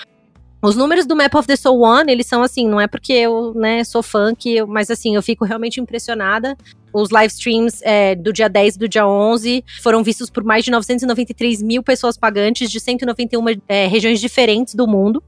Os 0.61 0.75
números 0.75 1.05
do 1.05 1.15
Map 1.15 1.33
of 1.35 1.47
the 1.47 1.55
Soul 1.55 1.81
One, 1.81 2.11
eles 2.11 2.25
são 2.25 2.41
assim, 2.41 2.67
não 2.67 2.81
é 2.81 2.87
porque 2.87 3.13
eu, 3.13 3.53
né, 3.53 3.83
sou 3.83 4.01
fã 4.01 4.33
que 4.33 4.55
eu, 4.55 4.65
mas 4.67 4.89
assim, 4.89 5.15
eu 5.15 5.21
fico 5.21 5.45
realmente 5.45 5.79
impressionada. 5.79 6.57
Os 6.91 7.11
live 7.11 7.31
streams 7.31 7.79
é, 7.83 8.15
do 8.15 8.33
dia 8.33 8.49
10 8.49 8.75
e 8.75 8.79
do 8.79 8.87
dia 8.87 9.07
11 9.07 9.63
foram 9.83 10.03
vistos 10.03 10.31
por 10.31 10.43
mais 10.43 10.65
de 10.65 10.71
993 10.71 11.61
mil 11.61 11.83
pessoas 11.83 12.17
pagantes 12.17 12.71
de 12.71 12.79
191 12.79 13.43
é, 13.67 13.85
regiões 13.85 14.19
diferentes 14.19 14.73
do 14.73 14.87
mundo. 14.87 15.21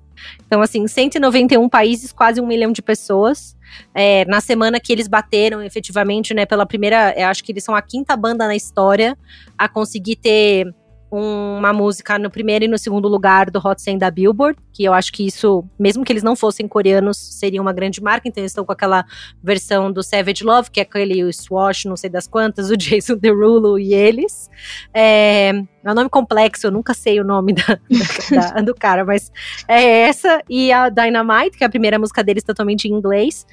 Então, 0.48 0.62
assim, 0.62 0.88
191 0.88 1.69
países, 1.69 2.12
quase 2.12 2.41
um 2.41 2.48
milhão 2.48 2.71
de 2.71 2.81
pessoas. 2.81 3.55
É, 3.93 4.25
na 4.25 4.41
semana 4.41 4.79
que 4.79 4.91
eles 4.91 5.07
bateram 5.07 5.62
efetivamente, 5.62 6.33
né, 6.33 6.45
pela 6.45 6.65
primeira, 6.65 7.13
acho 7.29 7.43
que 7.43 7.51
eles 7.51 7.63
são 7.63 7.75
a 7.75 7.81
quinta 7.81 8.17
banda 8.17 8.48
na 8.48 8.55
história 8.55 9.15
a 9.57 9.69
conseguir 9.69 10.15
ter 10.15 10.74
uma 11.12 11.74
música 11.74 12.20
no 12.20 12.30
primeiro 12.30 12.66
e 12.66 12.68
no 12.68 12.78
segundo 12.78 13.08
lugar 13.08 13.50
do 13.50 13.60
Hot 13.60 13.82
100 13.82 13.98
da 13.98 14.12
Billboard, 14.12 14.60
que 14.72 14.84
eu 14.84 14.94
acho 14.94 15.12
que 15.12 15.25
isso, 15.25 15.66
mesmo 15.78 16.04
que 16.04 16.13
eles 16.13 16.24
não 16.24 16.36
fossem 16.36 16.68
coreanos, 16.68 17.18
seria 17.18 17.62
uma 17.62 17.74
grande 17.74 18.01
marca, 18.01 18.28
então 18.28 18.42
eles 18.42 18.51
estão 18.51 18.63
com 18.63 18.72
aquela 18.72 19.06
versão 19.44 19.92
do 19.92 20.04
Savage 20.04 20.44
Love, 20.44 20.70
que 20.70 20.80
é 20.80 20.84
aquele 20.84 21.32
Swash, 21.34 21.86
não 21.86 21.96
sei 21.96 22.10
das 22.10 22.28
quantas, 22.28 22.70
o 22.70 22.78
Jason 22.78 23.16
Derulo 23.16 23.80
e 23.80 23.94
eles. 23.94 24.50
É, 24.94 25.50
é 25.84 25.92
um 25.92 25.96
nome 25.96 26.10
complexo, 26.10 26.68
eu 26.68 26.72
nunca 26.72 26.94
sei 26.94 27.20
o 27.20 27.24
nome 27.24 27.54
da, 27.54 27.80
da, 28.30 28.51
da, 28.54 28.62
do 28.62 28.75
cara, 28.75 29.04
mas 29.04 29.32
é 29.68 30.01
essa, 30.01 30.42
e 30.50 30.72
a 30.72 30.89
Dynamite, 30.89 31.58
que 31.58 31.63
é 31.63 31.68
a 31.68 31.70
primeira 31.70 31.98
música 31.98 32.24
deles 32.24 32.44
totalmente 32.44 32.88
em 32.88 32.94
inglês. 32.94 33.46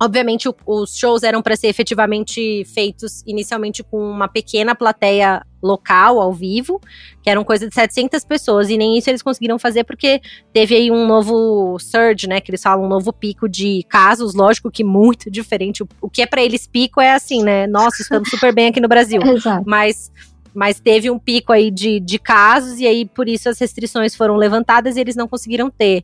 Obviamente, 0.00 0.48
o, 0.48 0.54
os 0.66 0.96
shows 0.96 1.22
eram 1.22 1.42
para 1.42 1.56
ser 1.56 1.66
efetivamente 1.68 2.64
feitos 2.66 3.22
inicialmente 3.26 3.82
com 3.82 3.98
uma 3.98 4.28
pequena 4.28 4.74
plateia 4.74 5.42
local, 5.62 6.20
ao 6.20 6.32
vivo, 6.32 6.80
que 7.22 7.28
eram 7.28 7.42
coisa 7.42 7.68
de 7.68 7.74
700 7.74 8.24
pessoas, 8.24 8.70
e 8.70 8.76
nem 8.76 8.96
isso 8.96 9.10
eles 9.10 9.22
conseguiram 9.22 9.58
fazer 9.58 9.84
porque 9.84 10.20
teve 10.52 10.76
aí 10.76 10.90
um 10.90 11.06
novo 11.06 11.78
surge, 11.80 12.28
né, 12.28 12.40
que 12.40 12.50
eles 12.50 12.62
falam, 12.62 12.84
um 12.84 12.88
novo 12.88 13.12
pico 13.12 13.48
de 13.48 13.84
casos, 13.88 14.34
lógico 14.34 14.70
que 14.70 14.84
muito 14.84 15.28
diferente, 15.32 15.82
o, 15.82 15.88
o 16.00 16.08
que 16.08 16.22
é 16.22 16.26
para 16.26 16.42
eles 16.42 16.66
pico 16.66 17.00
é 17.00 17.12
assim, 17.12 17.42
né, 17.42 17.66
nossa, 17.66 18.02
estamos 18.02 18.30
super 18.30 18.54
bem 18.54 18.68
aqui 18.68 18.80
no 18.80 18.88
Brasil, 18.88 19.20
Exato. 19.26 19.64
mas 19.66 20.12
mas 20.54 20.80
teve 20.80 21.08
um 21.08 21.18
pico 21.20 21.52
aí 21.52 21.70
de, 21.70 22.00
de 22.00 22.18
casos, 22.18 22.80
e 22.80 22.86
aí 22.86 23.04
por 23.04 23.28
isso 23.28 23.48
as 23.48 23.60
restrições 23.60 24.16
foram 24.16 24.34
levantadas 24.34 24.96
e 24.96 25.00
eles 25.00 25.14
não 25.14 25.28
conseguiram 25.28 25.70
ter. 25.70 26.02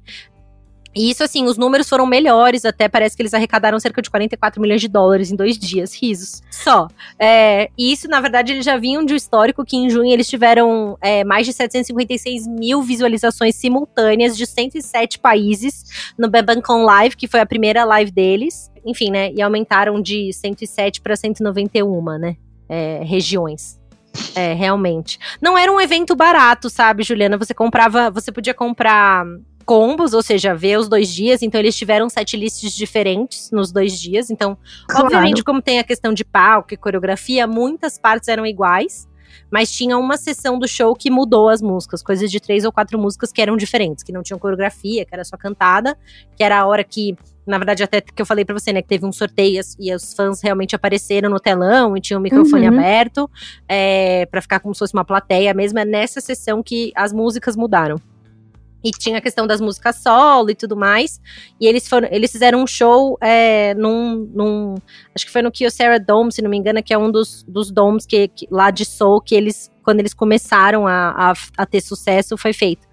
E 0.94 1.10
isso, 1.10 1.24
assim, 1.24 1.44
os 1.44 1.58
números 1.58 1.88
foram 1.88 2.06
melhores, 2.06 2.64
até 2.64 2.88
parece 2.88 3.16
que 3.16 3.22
eles 3.22 3.34
arrecadaram 3.34 3.78
cerca 3.80 4.00
de 4.00 4.08
44 4.08 4.60
milhões 4.60 4.80
de 4.80 4.88
dólares 4.88 5.32
em 5.32 5.36
dois 5.36 5.58
dias, 5.58 5.94
risos. 5.94 6.42
Só. 6.50 6.88
É, 7.18 7.70
e 7.76 7.92
isso, 7.92 8.08
na 8.08 8.20
verdade, 8.20 8.52
eles 8.52 8.64
já 8.64 8.76
vinham 8.76 9.04
de 9.04 9.12
um 9.12 9.16
histórico 9.16 9.64
que 9.64 9.76
em 9.76 9.90
junho 9.90 10.12
eles 10.12 10.28
tiveram 10.28 10.96
é, 11.00 11.24
mais 11.24 11.46
de 11.46 11.52
756 11.52 12.46
mil 12.46 12.82
visualizações 12.82 13.56
simultâneas 13.56 14.36
de 14.36 14.46
107 14.46 15.18
países 15.18 16.12
no 16.16 16.28
Bebancon 16.28 16.84
Live, 16.84 17.16
que 17.16 17.26
foi 17.26 17.40
a 17.40 17.46
primeira 17.46 17.84
live 17.84 18.10
deles. 18.10 18.70
Enfim, 18.84 19.10
né? 19.10 19.32
E 19.32 19.42
aumentaram 19.42 20.00
de 20.00 20.32
107 20.32 21.00
para 21.00 21.16
191, 21.16 22.18
né? 22.18 22.36
É, 22.68 23.02
regiões. 23.02 23.80
É, 24.34 24.52
realmente. 24.52 25.18
Não 25.40 25.58
era 25.58 25.72
um 25.72 25.80
evento 25.80 26.14
barato, 26.14 26.70
sabe, 26.70 27.02
Juliana? 27.02 27.36
Você 27.36 27.52
comprava, 27.52 28.10
você 28.10 28.30
podia 28.30 28.54
comprar 28.54 29.24
combos, 29.64 30.14
ou 30.14 30.22
seja, 30.22 30.54
ver 30.54 30.78
os 30.78 30.88
dois 30.88 31.08
dias. 31.08 31.42
Então, 31.42 31.60
eles 31.60 31.76
tiveram 31.76 32.08
sete 32.08 32.36
lists 32.36 32.72
diferentes 32.72 33.50
nos 33.50 33.72
dois 33.72 33.98
dias. 33.98 34.30
Então, 34.30 34.56
claro. 34.86 35.06
obviamente, 35.06 35.42
como 35.42 35.62
tem 35.62 35.78
a 35.78 35.84
questão 35.84 36.12
de 36.12 36.24
palco 36.24 36.74
e 36.74 36.76
coreografia, 36.76 37.46
muitas 37.46 37.98
partes 37.98 38.28
eram 38.28 38.46
iguais. 38.46 39.08
Mas 39.50 39.70
tinha 39.70 39.98
uma 39.98 40.16
sessão 40.16 40.58
do 40.58 40.66
show 40.66 40.94
que 40.94 41.10
mudou 41.10 41.48
as 41.48 41.60
músicas, 41.60 42.02
coisas 42.02 42.30
de 42.30 42.40
três 42.40 42.64
ou 42.64 42.72
quatro 42.72 42.98
músicas 42.98 43.32
que 43.32 43.42
eram 43.42 43.56
diferentes, 43.56 44.02
que 44.02 44.12
não 44.12 44.22
tinham 44.22 44.38
coreografia, 44.38 45.04
que 45.04 45.14
era 45.14 45.24
só 45.24 45.36
cantada, 45.36 45.96
que 46.36 46.42
era 46.42 46.60
a 46.60 46.66
hora 46.66 46.82
que 46.84 47.16
na 47.46 47.58
verdade, 47.58 47.82
até 47.82 48.00
que 48.00 48.20
eu 48.20 48.26
falei 48.26 48.44
para 48.44 48.58
você, 48.58 48.72
né, 48.72 48.80
que 48.80 48.88
teve 48.88 49.04
um 49.04 49.12
sorteio 49.12 49.60
e 49.78 49.94
os 49.94 50.14
fãs 50.14 50.40
realmente 50.40 50.74
apareceram 50.74 51.28
no 51.28 51.38
telão 51.38 51.96
e 51.96 52.00
tinham 52.00 52.18
o 52.18 52.22
microfone 52.22 52.68
uhum. 52.68 52.78
aberto, 52.78 53.30
é, 53.68 54.26
para 54.26 54.40
ficar 54.40 54.60
como 54.60 54.74
se 54.74 54.78
fosse 54.78 54.94
uma 54.94 55.04
plateia 55.04 55.52
mesmo. 55.52 55.78
É 55.78 55.84
nessa 55.84 56.20
sessão 56.20 56.62
que 56.62 56.90
as 56.96 57.12
músicas 57.12 57.54
mudaram. 57.54 58.00
E 58.84 58.90
tinha 58.90 59.18
a 59.18 59.20
questão 59.20 59.46
das 59.46 59.60
músicas 59.60 59.96
solo 59.96 60.50
e 60.50 60.54
tudo 60.54 60.76
mais. 60.76 61.20
E 61.58 61.66
eles 61.66 61.88
foram, 61.88 62.06
eles 62.10 62.30
fizeram 62.30 62.62
um 62.62 62.66
show 62.66 63.16
é, 63.20 63.72
num, 63.74 64.30
num, 64.34 64.74
Acho 65.14 65.24
que 65.24 65.32
foi 65.32 65.40
no 65.40 65.50
Kyocera 65.50 65.98
Dome, 65.98 66.30
se 66.30 66.42
não 66.42 66.50
me 66.50 66.58
engano, 66.58 66.82
que 66.82 66.92
é 66.92 66.98
um 66.98 67.10
dos, 67.10 67.42
dos 67.44 67.70
domes 67.70 68.04
que, 68.04 68.28
que 68.28 68.46
lá 68.50 68.70
de 68.70 68.84
Soul, 68.84 69.22
que 69.22 69.34
eles, 69.34 69.70
quando 69.82 70.00
eles 70.00 70.12
começaram 70.12 70.86
a, 70.86 71.30
a, 71.30 71.32
a 71.56 71.66
ter 71.66 71.80
sucesso, 71.80 72.36
foi 72.36 72.52
feito. 72.52 72.86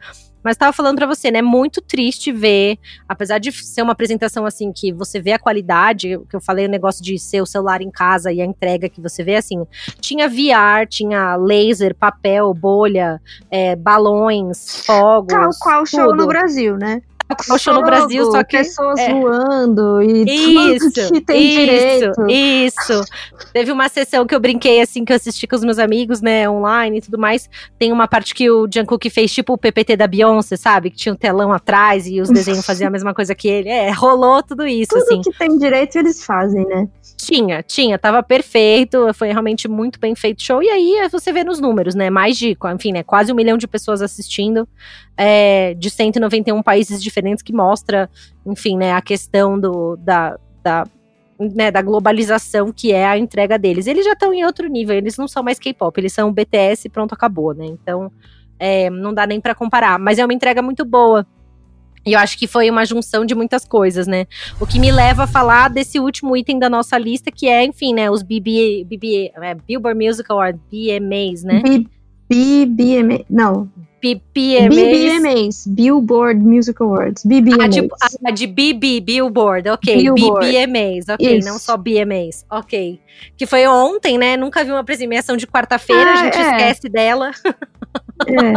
Mas 0.44 0.56
estava 0.56 0.74
falando 0.74 0.98
para 0.98 1.08
você, 1.08 1.32
né? 1.32 1.42
Muito 1.42 1.82
triste 1.82 2.32
ver, 2.32 2.78
apesar 3.08 3.38
de 3.38 3.52
ser 3.52 3.82
uma 3.82 3.94
apresentação 3.94 4.46
assim 4.46 4.72
que 4.72 4.92
você 4.92 5.20
vê 5.20 5.34
a 5.34 5.40
qualidade, 5.40 6.20
que 6.30 6.36
eu 6.36 6.42
falei 6.42 6.66
o 6.66 6.70
negócio 6.70 7.04
de 7.04 7.18
ser 7.20 7.42
o 7.42 7.46
celular 7.46 7.82
em 7.82 7.92
casa 7.92 8.32
e 8.32 8.42
a 8.42 8.46
entrega 8.46 8.90
que 8.90 9.02
você 9.02 9.24
vê 9.24 9.36
assim, 9.36 9.66
tinha 10.00 10.28
VR, 10.28 10.88
tinha 10.88 11.36
laser, 11.36 11.96
papel, 11.96 12.54
bolha, 12.54 13.22
é, 13.50 13.76
balões, 13.76 14.84
fogos. 14.86 15.34
Tal 15.34 15.50
qual 15.60 15.86
show 15.86 16.16
no 16.16 16.28
Brasil, 16.28 16.78
né? 16.78 17.02
Show 17.60 17.74
no 17.74 17.82
Brasil, 17.82 18.26
só 18.32 18.44
que. 18.44 18.58
Pessoas 18.58 19.00
é. 19.00 19.14
voando 19.14 20.02
e 20.02 20.76
isso, 20.76 20.92
tudo 20.92 21.14
que 21.14 21.22
tem 21.22 21.42
isso, 21.42 21.60
direito. 21.60 22.30
Isso. 22.30 23.02
Teve 23.54 23.72
uma 23.72 23.90
sessão 23.90 24.26
que 24.26 24.36
eu 24.36 24.40
brinquei, 24.40 24.82
assim, 24.82 25.04
que 25.04 25.12
eu 25.12 25.16
assisti 25.16 25.48
com 25.48 25.56
os 25.56 25.64
meus 25.64 25.80
amigos, 25.80 26.22
né, 26.22 26.50
online 26.50 26.98
e 26.98 27.02
tudo 27.02 27.18
mais. 27.18 27.50
Tem 27.78 27.92
uma 27.92 28.08
parte 28.08 28.34
que 28.34 28.50
o 28.50 28.68
Jungkook 28.72 29.10
fez, 29.10 29.34
tipo 29.34 29.54
o 29.54 29.58
PPT 29.58 29.96
da 29.96 30.08
Beyoncé, 30.08 30.56
sabe? 30.56 30.92
Que 30.92 30.98
tinha 30.98 31.14
um 31.14 31.18
telão 31.18 31.52
atrás 31.52 32.08
e 32.08 32.22
os 32.22 32.30
desenhos 32.32 32.66
faziam 32.66 32.88
a 32.88 32.92
mesma 32.92 33.14
coisa 33.14 33.34
que 33.34 33.48
ele. 33.48 33.70
É, 33.70 33.92
rolou 33.92 34.44
tudo 34.44 34.68
isso, 34.68 34.90
tudo 34.90 35.04
assim. 35.04 35.22
que 35.22 35.38
tem 35.38 35.58
direito 35.58 35.98
eles 35.98 36.24
fazem, 36.24 36.66
né? 36.68 36.88
Tinha, 37.18 37.62
tinha, 37.62 38.00
tava 38.00 38.24
perfeito, 38.24 39.14
foi 39.14 39.30
realmente 39.30 39.68
muito 39.68 40.00
bem 40.00 40.16
feito 40.16 40.40
o 40.40 40.44
show. 40.44 40.64
E 40.64 40.70
aí 40.70 41.08
você 41.10 41.32
vê 41.32 41.44
nos 41.44 41.60
números, 41.60 41.94
né? 41.94 42.10
Mais 42.10 42.38
de, 42.38 42.58
enfim, 42.74 42.92
né? 42.92 43.04
Quase 43.04 43.32
um 43.32 43.36
milhão 43.36 43.58
de 43.58 43.68
pessoas 43.68 44.02
assistindo, 44.02 44.68
é, 45.16 45.74
de 45.76 45.90
191 45.90 46.64
países 46.64 47.02
diferentes, 47.02 47.21
que 47.44 47.54
mostra, 47.54 48.10
enfim, 48.46 48.78
né? 48.78 48.94
A 48.94 49.02
questão 49.02 49.60
do, 49.60 49.96
da, 49.98 50.38
da, 50.64 50.86
né, 51.40 51.72
da 51.72 51.82
globalização 51.82 52.72
que 52.72 52.92
é 52.92 53.06
a 53.06 53.18
entrega 53.18 53.58
deles. 53.58 53.88
Eles 53.88 54.06
já 54.06 54.14
estão 54.14 54.34
em 54.34 54.46
outro 54.46 54.68
nível, 54.68 54.96
eles 54.96 55.18
não 55.18 55.28
são 55.28 55.44
mais 55.44 55.60
K-pop, 55.60 56.00
eles 56.00 56.14
são 56.14 56.32
BTS 56.32 56.90
pronto, 56.90 57.14
acabou, 57.14 57.54
né? 57.54 57.66
Então, 57.66 58.12
é, 58.60 58.90
não 58.90 59.14
dá 59.14 59.26
nem 59.26 59.42
para 59.42 59.56
comparar. 59.56 59.98
Mas 59.98 60.20
é 60.20 60.26
uma 60.26 60.34
entrega 60.34 60.62
muito 60.62 60.86
boa. 60.86 61.26
E 62.06 62.14
eu 62.14 62.20
acho 62.20 62.38
que 62.38 62.48
foi 62.48 62.70
uma 62.70 62.86
junção 62.86 63.26
de 63.26 63.36
muitas 63.36 63.66
coisas, 63.66 64.08
né? 64.08 64.26
O 64.60 64.66
que 64.66 64.80
me 64.80 64.92
leva 64.92 65.24
a 65.24 65.28
falar 65.28 65.70
desse 65.70 66.00
último 66.00 66.36
item 66.36 66.58
da 66.58 66.70
nossa 66.70 66.98
lista, 66.98 67.32
que 67.32 67.48
é, 67.48 67.64
enfim, 67.64 67.94
né, 67.94 68.10
os 68.10 68.24
BB, 68.24 68.86
BB, 68.90 69.32
é, 69.36 69.56
Billboard 69.56 70.04
Music 70.04 70.32
Awards, 70.32 70.60
BMAs, 70.72 71.44
né? 71.44 71.62
BBMA, 72.28 73.24
não. 73.30 73.70
BBMAs. 74.02 74.76
BBMAs, 74.76 75.68
Billboard 75.68 76.40
Music 76.40 76.82
Awards, 76.82 77.24
BBMAs. 77.24 77.60
Ah, 77.62 77.68
de, 77.68 77.90
ah, 78.26 78.32
de 78.32 78.48
BB, 78.48 79.02
Billboard, 79.02 79.70
ok. 79.70 79.96
Billboard. 79.96 80.48
BBMAs, 80.48 81.08
ok, 81.10 81.38
Isso. 81.38 81.48
não 81.48 81.60
só 81.60 81.78
BMAs, 81.78 82.46
ok. 82.50 83.00
Que 83.38 83.46
foi 83.46 83.68
ontem, 83.68 84.18
né? 84.18 84.36
Nunca 84.36 84.64
vi 84.64 84.72
uma 84.72 84.84
premiação 84.84 85.38
de 85.38 85.46
quarta-feira, 85.46 86.10
ah, 86.10 86.14
a 86.14 86.16
gente 86.16 86.38
é. 86.38 86.42
esquece 86.42 86.90
dela. 86.90 87.32
É. 88.28 88.54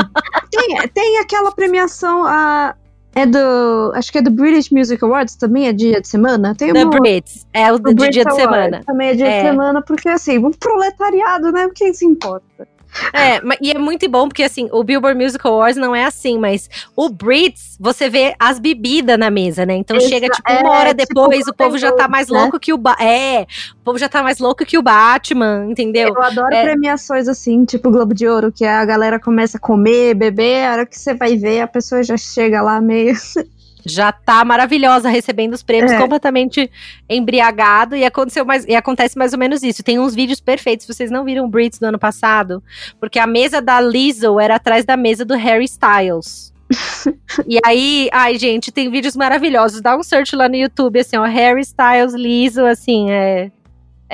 Tem, 0.50 0.88
tem 0.92 1.18
aquela 1.18 1.50
premiação, 1.50 2.24
a 2.24 2.76
é 3.14 3.24
do. 3.24 3.92
Acho 3.94 4.10
que 4.10 4.18
é 4.18 4.22
do 4.22 4.30
British 4.30 4.70
Music 4.70 5.02
Awards, 5.04 5.36
também 5.36 5.68
é 5.68 5.72
dia 5.72 6.00
de 6.00 6.08
semana? 6.08 6.54
Tem 6.54 6.72
uma, 6.72 6.90
Brits, 6.90 7.46
é 7.52 7.72
o, 7.72 7.78
do 7.78 7.94
dia 7.94 8.24
de 8.24 8.34
semana. 8.34 8.82
Também 8.84 9.10
é 9.10 9.14
dia 9.14 9.26
é. 9.26 9.42
de 9.42 9.48
semana, 9.48 9.82
porque 9.82 10.08
assim, 10.08 10.38
um 10.38 10.50
proletariado, 10.50 11.52
né? 11.52 11.68
Quem 11.74 11.94
se 11.94 12.04
importa? 12.04 12.66
É, 13.14 13.40
e 13.60 13.70
é 13.70 13.78
muito 13.78 14.08
bom 14.08 14.28
porque 14.28 14.42
assim, 14.42 14.68
o 14.72 14.82
Billboard 14.82 15.22
Music 15.22 15.46
Awards 15.46 15.76
não 15.76 15.94
é 15.94 16.04
assim, 16.04 16.38
mas 16.38 16.68
o 16.96 17.08
Brits, 17.08 17.76
você 17.78 18.08
vê 18.08 18.34
as 18.38 18.58
bebidas 18.58 19.18
na 19.18 19.30
mesa, 19.30 19.64
né? 19.64 19.74
Então 19.74 19.96
Isso, 19.96 20.08
chega 20.08 20.28
tipo 20.28 20.50
uma 20.50 20.70
hora 20.70 20.90
é, 20.90 20.94
depois, 20.94 21.38
tipo, 21.38 21.50
o 21.50 21.54
povo 21.54 21.78
já 21.78 21.92
tá 21.92 22.08
mais 22.08 22.28
né? 22.28 22.40
louco 22.40 22.58
que 22.58 22.72
o 22.72 22.76
ba 22.76 22.96
é, 23.00 23.42
o 23.42 23.84
povo 23.84 23.98
já 23.98 24.08
tá 24.08 24.22
mais 24.22 24.38
louco 24.38 24.64
que 24.64 24.76
o 24.76 24.82
Batman, 24.82 25.66
entendeu? 25.68 26.08
Eu 26.08 26.22
adoro 26.22 26.54
é. 26.54 26.62
premiações 26.64 27.28
assim, 27.28 27.64
tipo 27.64 27.90
Globo 27.90 28.14
de 28.14 28.26
Ouro, 28.26 28.50
que 28.50 28.64
a 28.64 28.84
galera 28.84 29.18
começa 29.18 29.58
a 29.58 29.60
comer, 29.60 30.14
beber, 30.14 30.66
a 30.66 30.72
hora 30.72 30.86
que 30.86 30.98
você 30.98 31.14
vai 31.14 31.36
ver, 31.36 31.60
a 31.60 31.68
pessoa 31.68 32.02
já 32.02 32.16
chega 32.16 32.62
lá 32.62 32.80
meio 32.80 33.14
já 33.86 34.12
tá 34.12 34.44
maravilhosa 34.44 35.08
recebendo 35.08 35.54
os 35.54 35.62
prêmios, 35.62 35.92
é. 35.92 35.98
completamente 35.98 36.70
embriagado. 37.08 37.96
E 37.96 38.04
aconteceu 38.04 38.44
mais, 38.44 38.64
e 38.64 38.74
acontece 38.74 39.16
mais 39.18 39.32
ou 39.32 39.38
menos 39.38 39.62
isso. 39.62 39.82
Tem 39.82 39.98
uns 39.98 40.14
vídeos 40.14 40.40
perfeitos. 40.40 40.86
Vocês 40.86 41.10
não 41.10 41.24
viram 41.24 41.44
o 41.44 41.48
Brits 41.48 41.78
do 41.78 41.86
ano 41.86 41.98
passado? 41.98 42.62
Porque 42.98 43.18
a 43.18 43.26
mesa 43.26 43.60
da 43.60 43.80
Lizzo 43.80 44.40
era 44.40 44.56
atrás 44.56 44.84
da 44.84 44.96
mesa 44.96 45.24
do 45.24 45.34
Harry 45.34 45.64
Styles. 45.64 46.52
e 47.46 47.58
aí, 47.64 48.08
ai, 48.12 48.38
gente, 48.38 48.72
tem 48.72 48.90
vídeos 48.90 49.16
maravilhosos. 49.16 49.80
Dá 49.80 49.96
um 49.96 50.02
search 50.02 50.34
lá 50.34 50.48
no 50.48 50.56
YouTube, 50.56 50.98
assim, 50.98 51.16
ó, 51.16 51.24
Harry 51.24 51.60
Styles, 51.60 52.14
Lizzo, 52.14 52.64
assim, 52.64 53.10
é 53.10 53.50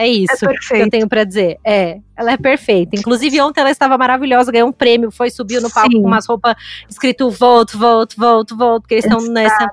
é 0.01 0.09
isso 0.09 0.49
é 0.49 0.55
que 0.55 0.75
eu 0.75 0.91
tenho 0.91 1.09
para 1.09 1.25
dizer. 1.25 1.59
É, 1.63 1.99
ela 2.17 2.33
é 2.33 2.37
perfeita. 2.37 2.97
Inclusive, 2.97 3.41
ontem 3.41 3.61
ela 3.61 3.71
estava 3.71 3.99
maravilhosa, 3.99 4.51
ganhou 4.51 4.69
um 4.69 4.73
prêmio, 4.73 5.11
foi, 5.11 5.29
subiu 5.29 5.61
no 5.61 5.71
palco 5.71 5.93
Sim. 5.93 6.01
com 6.01 6.09
umas 6.09 6.27
roupas 6.27 6.55
escrito 6.89 7.29
vote, 7.31 7.77
vote, 7.77 8.17
vote, 8.17 8.55
vote, 8.55 8.81
porque 8.81 8.95
eles 8.95 9.05
estão 9.05 9.21
nessa, 9.27 9.71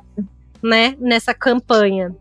né, 0.62 0.96
nessa 1.00 1.34
campanha. 1.34 2.14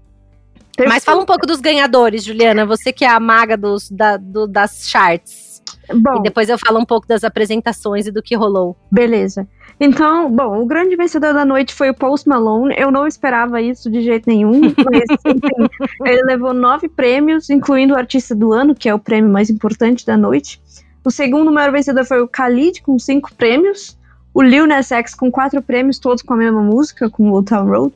Perfeito. 0.77 0.95
Mas 0.95 1.05
fala 1.05 1.23
um 1.23 1.27
pouco 1.27 1.47
dos 1.47 1.61
ganhadores, 1.61 2.23
Juliana. 2.23 2.65
Você 2.65 2.93
que 2.93 3.05
é 3.05 3.09
a 3.09 3.19
maga 3.19 3.57
dos, 3.57 3.91
da, 3.91 4.17
do, 4.17 4.47
das 4.47 4.89
charts. 4.89 5.46
Bom, 5.95 6.19
e 6.19 6.23
depois 6.23 6.49
eu 6.49 6.59
falo 6.59 6.79
um 6.79 6.85
pouco 6.85 7.07
das 7.07 7.25
apresentações 7.25 8.07
e 8.07 8.13
do 8.13 8.23
que 8.23 8.35
rolou. 8.35 8.77
Beleza. 8.91 9.47
Então, 9.79 10.31
bom, 10.31 10.63
o 10.63 10.67
grande 10.67 10.97
vencedor 10.97 11.35
da 11.35 11.45
noite 11.45 11.75
foi 11.75 11.91
o 11.91 11.95
Post 11.95 12.29
Malone. 12.29 12.75
Eu 12.79 12.91
não 12.91 13.07
esperava 13.07 13.61
isso 13.61 13.91
de 13.91 14.01
jeito 14.01 14.29
nenhum, 14.29 14.61
mas 14.85 15.05
enfim, 15.25 15.69
ele 16.05 16.23
levou 16.23 16.55
nove 16.55 16.89
prêmios, 16.89 17.51
incluindo 17.51 17.95
o 17.95 17.97
Artista 17.97 18.35
do 18.35 18.53
Ano, 18.53 18.75
que 18.75 18.89
é 18.89 18.95
o 18.95 18.99
prêmio 18.99 19.31
mais 19.31 19.51
importante 19.51 20.05
da 20.07 20.17
noite. 20.17 20.61
O 21.05 21.11
segundo 21.11 21.53
maior 21.53 21.71
vencedor 21.71 22.05
foi 22.05 22.21
o 22.21 22.27
Khalid, 22.27 22.83
com 22.83 22.99
cinco 22.99 23.33
prêmios. 23.35 23.96
O 24.37 24.43
Lil 24.43 24.67
Nas 24.67 24.93
X 24.93 25.15
com 25.15 25.31
quatro 25.31 25.63
prêmios, 25.63 25.99
todos 25.99 26.23
com 26.23 26.35
a 26.35 26.37
mesma 26.37 26.61
música, 26.61 27.09
com 27.09 27.31
Old 27.31 27.49
Town 27.49 27.65
Road. 27.65 27.95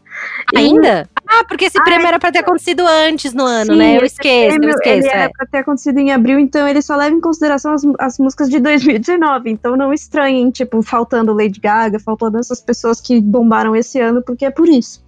Ainda? 0.56 1.06
Ah, 1.28 1.44
porque 1.44 1.66
esse 1.66 1.78
prêmio 1.84 2.06
era 2.06 2.18
pra 2.18 2.32
ter 2.32 2.38
acontecido 2.38 2.80
antes 2.80 3.34
no 3.34 3.44
ano, 3.44 3.74
Sim, 3.74 3.78
né? 3.78 3.98
Eu 3.98 4.04
esqueço, 4.06 4.56
prêmio, 4.56 4.70
eu 4.70 4.74
esqueço. 4.74 5.06
Ele 5.06 5.08
é. 5.08 5.16
era 5.16 5.30
pra 5.30 5.46
ter 5.46 5.58
acontecido 5.58 5.98
em 5.98 6.12
abril, 6.12 6.38
então 6.38 6.66
ele 6.66 6.80
só 6.80 6.96
leva 6.96 7.14
em 7.14 7.20
consideração 7.20 7.74
as, 7.74 7.82
as 7.98 8.18
músicas 8.18 8.48
de 8.48 8.58
2019. 8.58 9.50
Então 9.50 9.76
não 9.76 9.92
estranhem, 9.92 10.50
tipo, 10.50 10.80
faltando 10.80 11.34
Lady 11.34 11.60
Gaga, 11.60 12.00
faltando 12.00 12.38
essas 12.38 12.62
pessoas 12.62 13.02
que 13.02 13.20
bombaram 13.20 13.76
esse 13.76 14.00
ano, 14.00 14.22
porque 14.22 14.46
é 14.46 14.50
por 14.50 14.66
isso. 14.66 15.04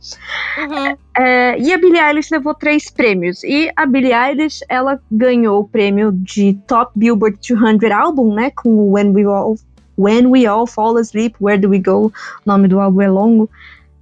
Uhum. 0.59 0.97
É, 1.17 1.59
e 1.59 1.73
a 1.73 1.79
Billie 1.79 1.99
Eilish 1.99 2.31
levou 2.31 2.55
três 2.55 2.91
prêmios. 2.91 3.43
E 3.43 3.73
a 3.75 3.87
Billie 3.87 4.13
Eilish, 4.13 4.61
ela 4.69 5.01
ganhou 5.11 5.61
o 5.61 5.69
prêmio 5.69 6.13
de 6.13 6.59
Top 6.67 6.93
Billboard 6.95 7.39
200 7.41 7.91
Album, 7.91 8.35
né? 8.35 8.51
Com 8.55 8.69
o 8.69 8.93
When 8.93 9.13
We 9.13 9.25
All, 9.25 9.57
When 9.99 10.27
We 10.31 10.47
All 10.47 10.67
Fall 10.67 10.97
Asleep, 10.99 11.37
Where 11.41 11.59
Do 11.59 11.69
We 11.71 11.79
Go? 11.79 12.07
O 12.07 12.13
nome 12.47 12.69
do 12.69 12.81
álbum 12.81 13.01
é 13.03 13.11
longo. 13.11 13.49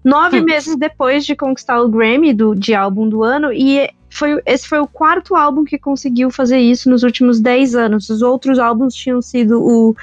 Nove 0.04 0.40
Hum. 0.40 0.44
meses 0.44 0.76
depois 0.76 1.24
de 1.26 1.36
conquistar 1.36 1.80
o 1.80 1.88
Grammy 1.88 2.32
do, 2.32 2.54
de 2.54 2.74
álbum 2.74 3.08
do 3.08 3.22
ano. 3.22 3.52
E 3.52 3.90
foi, 4.08 4.40
esse 4.46 4.66
foi 4.66 4.78
o 4.80 4.86
quarto 4.86 5.34
álbum 5.34 5.64
que 5.64 5.78
conseguiu 5.78 6.30
fazer 6.30 6.58
isso 6.58 6.88
nos 6.88 7.02
últimos 7.02 7.40
10 7.40 7.74
anos. 7.74 8.08
Os 8.08 8.22
outros 8.22 8.58
álbuns 8.58 8.94
tinham 8.94 9.20
sido 9.20 9.62
o 9.62 9.94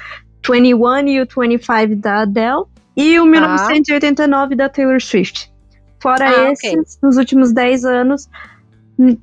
21 0.48 1.08
e 1.08 1.20
o 1.20 1.26
25 1.26 1.96
da 1.96 2.22
Adele. 2.22 2.64
E 2.96 3.18
o 3.20 3.26
1989 3.26 4.54
da 4.54 4.68
Taylor 4.68 5.00
Swift. 5.00 5.50
Fora 6.00 6.28
Ah, 6.28 6.52
esses, 6.52 6.72
ok. 6.72 6.98
nos 7.02 7.16
últimos 7.16 7.52
10 7.52 7.84
anos, 7.84 8.28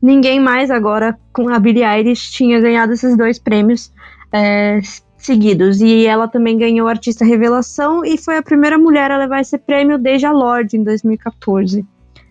ninguém 0.01 0.39
mais 0.39 0.69
agora 0.71 1.17
com 1.33 1.49
a 1.49 1.59
Billie 1.59 1.83
Eilish 1.83 2.31
tinha 2.31 2.59
ganhado 2.59 2.93
esses 2.93 3.17
dois 3.17 3.39
prêmios 3.39 3.91
é, 4.31 4.79
seguidos. 5.25 5.81
E 5.81 6.05
ela 6.05 6.27
também 6.27 6.57
ganhou 6.57 6.87
Artista 6.87 7.25
Revelação 7.25 8.05
e 8.05 8.17
foi 8.17 8.37
a 8.37 8.43
primeira 8.43 8.77
mulher 8.77 9.11
a 9.11 9.17
levar 9.17 9.41
esse 9.41 9.57
prêmio 9.57 9.97
desde 9.97 10.25
a 10.25 10.31
Lorde 10.31 10.77
em 10.77 10.83
2014. 10.83 11.85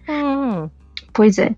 Hum. 0.09 0.69
Pois 1.13 1.39
é. 1.39 1.55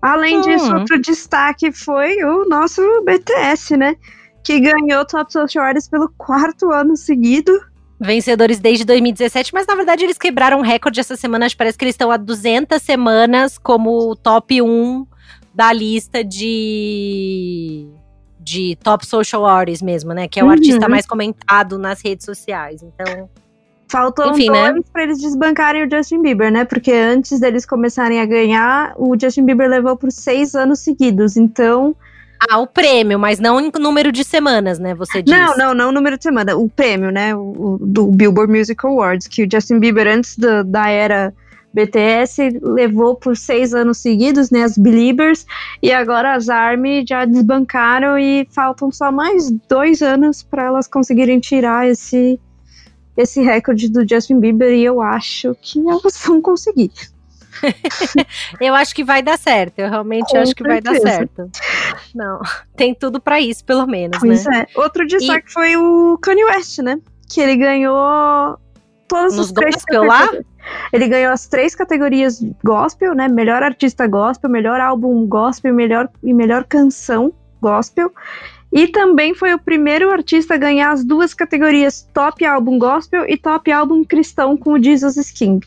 Além 0.00 0.38
Hum. 0.38 0.40
disso, 0.42 0.74
outro 0.74 1.00
destaque 1.00 1.70
foi 1.72 2.16
o 2.24 2.48
nosso 2.48 2.82
BTS, 3.04 3.76
né? 3.76 3.96
Que 4.44 4.58
ganhou 4.60 5.04
Top 5.06 5.32
Social 5.32 5.64
Artist 5.64 5.90
pelo 5.90 6.08
quarto 6.18 6.70
ano 6.72 6.96
seguido. 6.96 7.52
Vencedores 8.00 8.58
desde 8.58 8.84
2017, 8.84 9.54
mas 9.54 9.64
na 9.64 9.76
verdade 9.76 10.02
eles 10.02 10.18
quebraram 10.18 10.58
um 10.58 10.62
recorde 10.62 10.98
essa 10.98 11.14
semana. 11.14 11.46
Acho 11.46 11.54
que 11.54 11.58
parece 11.58 11.78
que 11.78 11.84
eles 11.84 11.94
estão 11.94 12.10
há 12.10 12.16
200 12.16 12.82
semanas 12.82 13.56
como 13.58 14.16
top 14.16 14.60
1 14.60 15.06
da 15.54 15.72
lista 15.72 16.24
de 16.24 17.86
de 18.42 18.76
top 18.82 19.06
social 19.06 19.46
artists 19.46 19.82
mesmo, 19.82 20.12
né? 20.12 20.28
Que 20.28 20.40
é 20.40 20.42
o 20.42 20.46
Uhum. 20.46 20.52
artista 20.52 20.88
mais 20.88 21.06
comentado 21.06 21.78
nas 21.78 22.02
redes 22.02 22.24
sociais. 22.24 22.82
Então, 22.82 23.28
Faltam 23.88 24.30
Enfim, 24.32 24.46
dois 24.46 24.74
né? 24.74 24.80
pra 24.90 25.02
eles 25.02 25.20
desbancarem 25.20 25.86
o 25.86 25.90
Justin 25.90 26.22
Bieber, 26.22 26.50
né? 26.50 26.64
Porque 26.64 26.90
antes 26.90 27.38
deles 27.38 27.66
começarem 27.66 28.20
a 28.22 28.24
ganhar, 28.24 28.94
o 28.96 29.14
Justin 29.20 29.44
Bieber 29.44 29.68
levou 29.68 29.94
por 29.98 30.10
seis 30.10 30.54
anos 30.54 30.78
seguidos. 30.78 31.36
Então. 31.36 31.94
ah, 32.48 32.58
o 32.58 32.66
prêmio, 32.66 33.18
mas 33.18 33.38
não 33.38 33.60
em 33.60 33.70
número 33.78 34.10
de 34.10 34.24
semanas, 34.24 34.78
né? 34.78 34.94
Você 34.94 35.22
diz. 35.22 35.30
Não, 35.34 35.56
não, 35.58 35.74
não 35.74 35.88
o 35.90 35.92
número 35.92 36.16
de 36.16 36.22
semana. 36.22 36.56
O 36.56 36.70
prêmio, 36.70 37.10
né? 37.12 37.34
O, 37.36 37.76
do 37.82 38.06
Billboard 38.06 38.50
Music 38.50 38.80
Awards, 38.86 39.26
que 39.28 39.44
o 39.44 39.48
Justin 39.50 39.78
Bieber, 39.78 40.08
antes 40.08 40.38
da, 40.38 40.62
da 40.62 40.88
era 40.88 41.34
BTS, 41.74 42.58
levou 42.62 43.14
por 43.14 43.36
seis 43.36 43.72
anos 43.74 43.98
seguidos, 43.98 44.50
né? 44.50 44.62
As 44.62 44.76
Beliebers. 44.76 45.46
E 45.82 45.92
agora 45.92 46.34
as 46.34 46.48
ARMY 46.48 47.04
já 47.08 47.24
desbancaram 47.24 48.18
e 48.18 48.46
faltam 48.50 48.90
só 48.90 49.10
mais 49.10 49.50
dois 49.68 50.02
anos 50.02 50.42
para 50.42 50.64
elas 50.64 50.86
conseguirem 50.86 51.40
tirar 51.40 51.88
esse. 51.88 52.38
Esse 53.14 53.42
recorde 53.42 53.90
do 53.90 54.08
Justin 54.08 54.40
Bieber, 54.40 54.72
e 54.72 54.84
eu 54.84 55.02
acho 55.02 55.54
que 55.60 55.78
elas 55.86 56.16
vão 56.24 56.40
conseguir. 56.40 56.90
Eu 58.58 58.74
acho 58.74 58.94
que 58.94 59.04
vai 59.04 59.22
dar 59.22 59.38
certo. 59.38 59.78
Eu 59.78 59.90
realmente 59.90 60.30
Com 60.30 60.38
acho 60.38 60.54
que 60.54 60.62
vai 60.62 60.80
dar 60.80 60.92
certeza. 60.94 61.16
certo. 61.16 61.50
Não, 62.14 62.40
tem 62.74 62.94
tudo 62.94 63.20
pra 63.20 63.38
isso, 63.38 63.62
pelo 63.64 63.86
menos, 63.86 64.18
Pois 64.18 64.44
né? 64.46 64.66
é. 64.74 64.80
Outro 64.80 65.06
destaque 65.06 65.52
foi 65.52 65.76
o 65.76 66.16
Kanye 66.22 66.44
West, 66.46 66.78
né? 66.78 66.98
Que 67.28 67.40
ele 67.42 67.56
ganhou 67.56 68.58
todas 69.12 69.36
Nos 69.36 69.46
as 69.48 69.52
três 69.52 69.74
gospel 69.76 70.04
lá? 70.04 70.28
Ele 70.92 71.06
ganhou 71.06 71.32
as 71.32 71.46
três 71.46 71.74
categorias 71.74 72.42
gospel, 72.64 73.14
né? 73.14 73.28
Melhor 73.28 73.62
artista 73.62 74.06
gospel, 74.06 74.48
melhor 74.48 74.80
álbum 74.80 75.26
gospel 75.26 75.74
melhor, 75.74 76.08
e 76.22 76.32
melhor 76.32 76.64
canção 76.64 77.32
gospel. 77.60 78.10
E 78.72 78.88
também 78.88 79.34
foi 79.34 79.52
o 79.52 79.58
primeiro 79.58 80.10
artista 80.10 80.54
a 80.54 80.56
ganhar 80.56 80.92
as 80.92 81.04
duas 81.04 81.34
categorias 81.34 82.08
top 82.14 82.42
álbum 82.44 82.78
gospel 82.78 83.26
e 83.28 83.36
top 83.36 83.70
álbum 83.70 84.02
cristão 84.02 84.56
com 84.56 84.72
o 84.72 84.82
Jesus 84.82 85.18
is 85.18 85.30
King. 85.30 85.60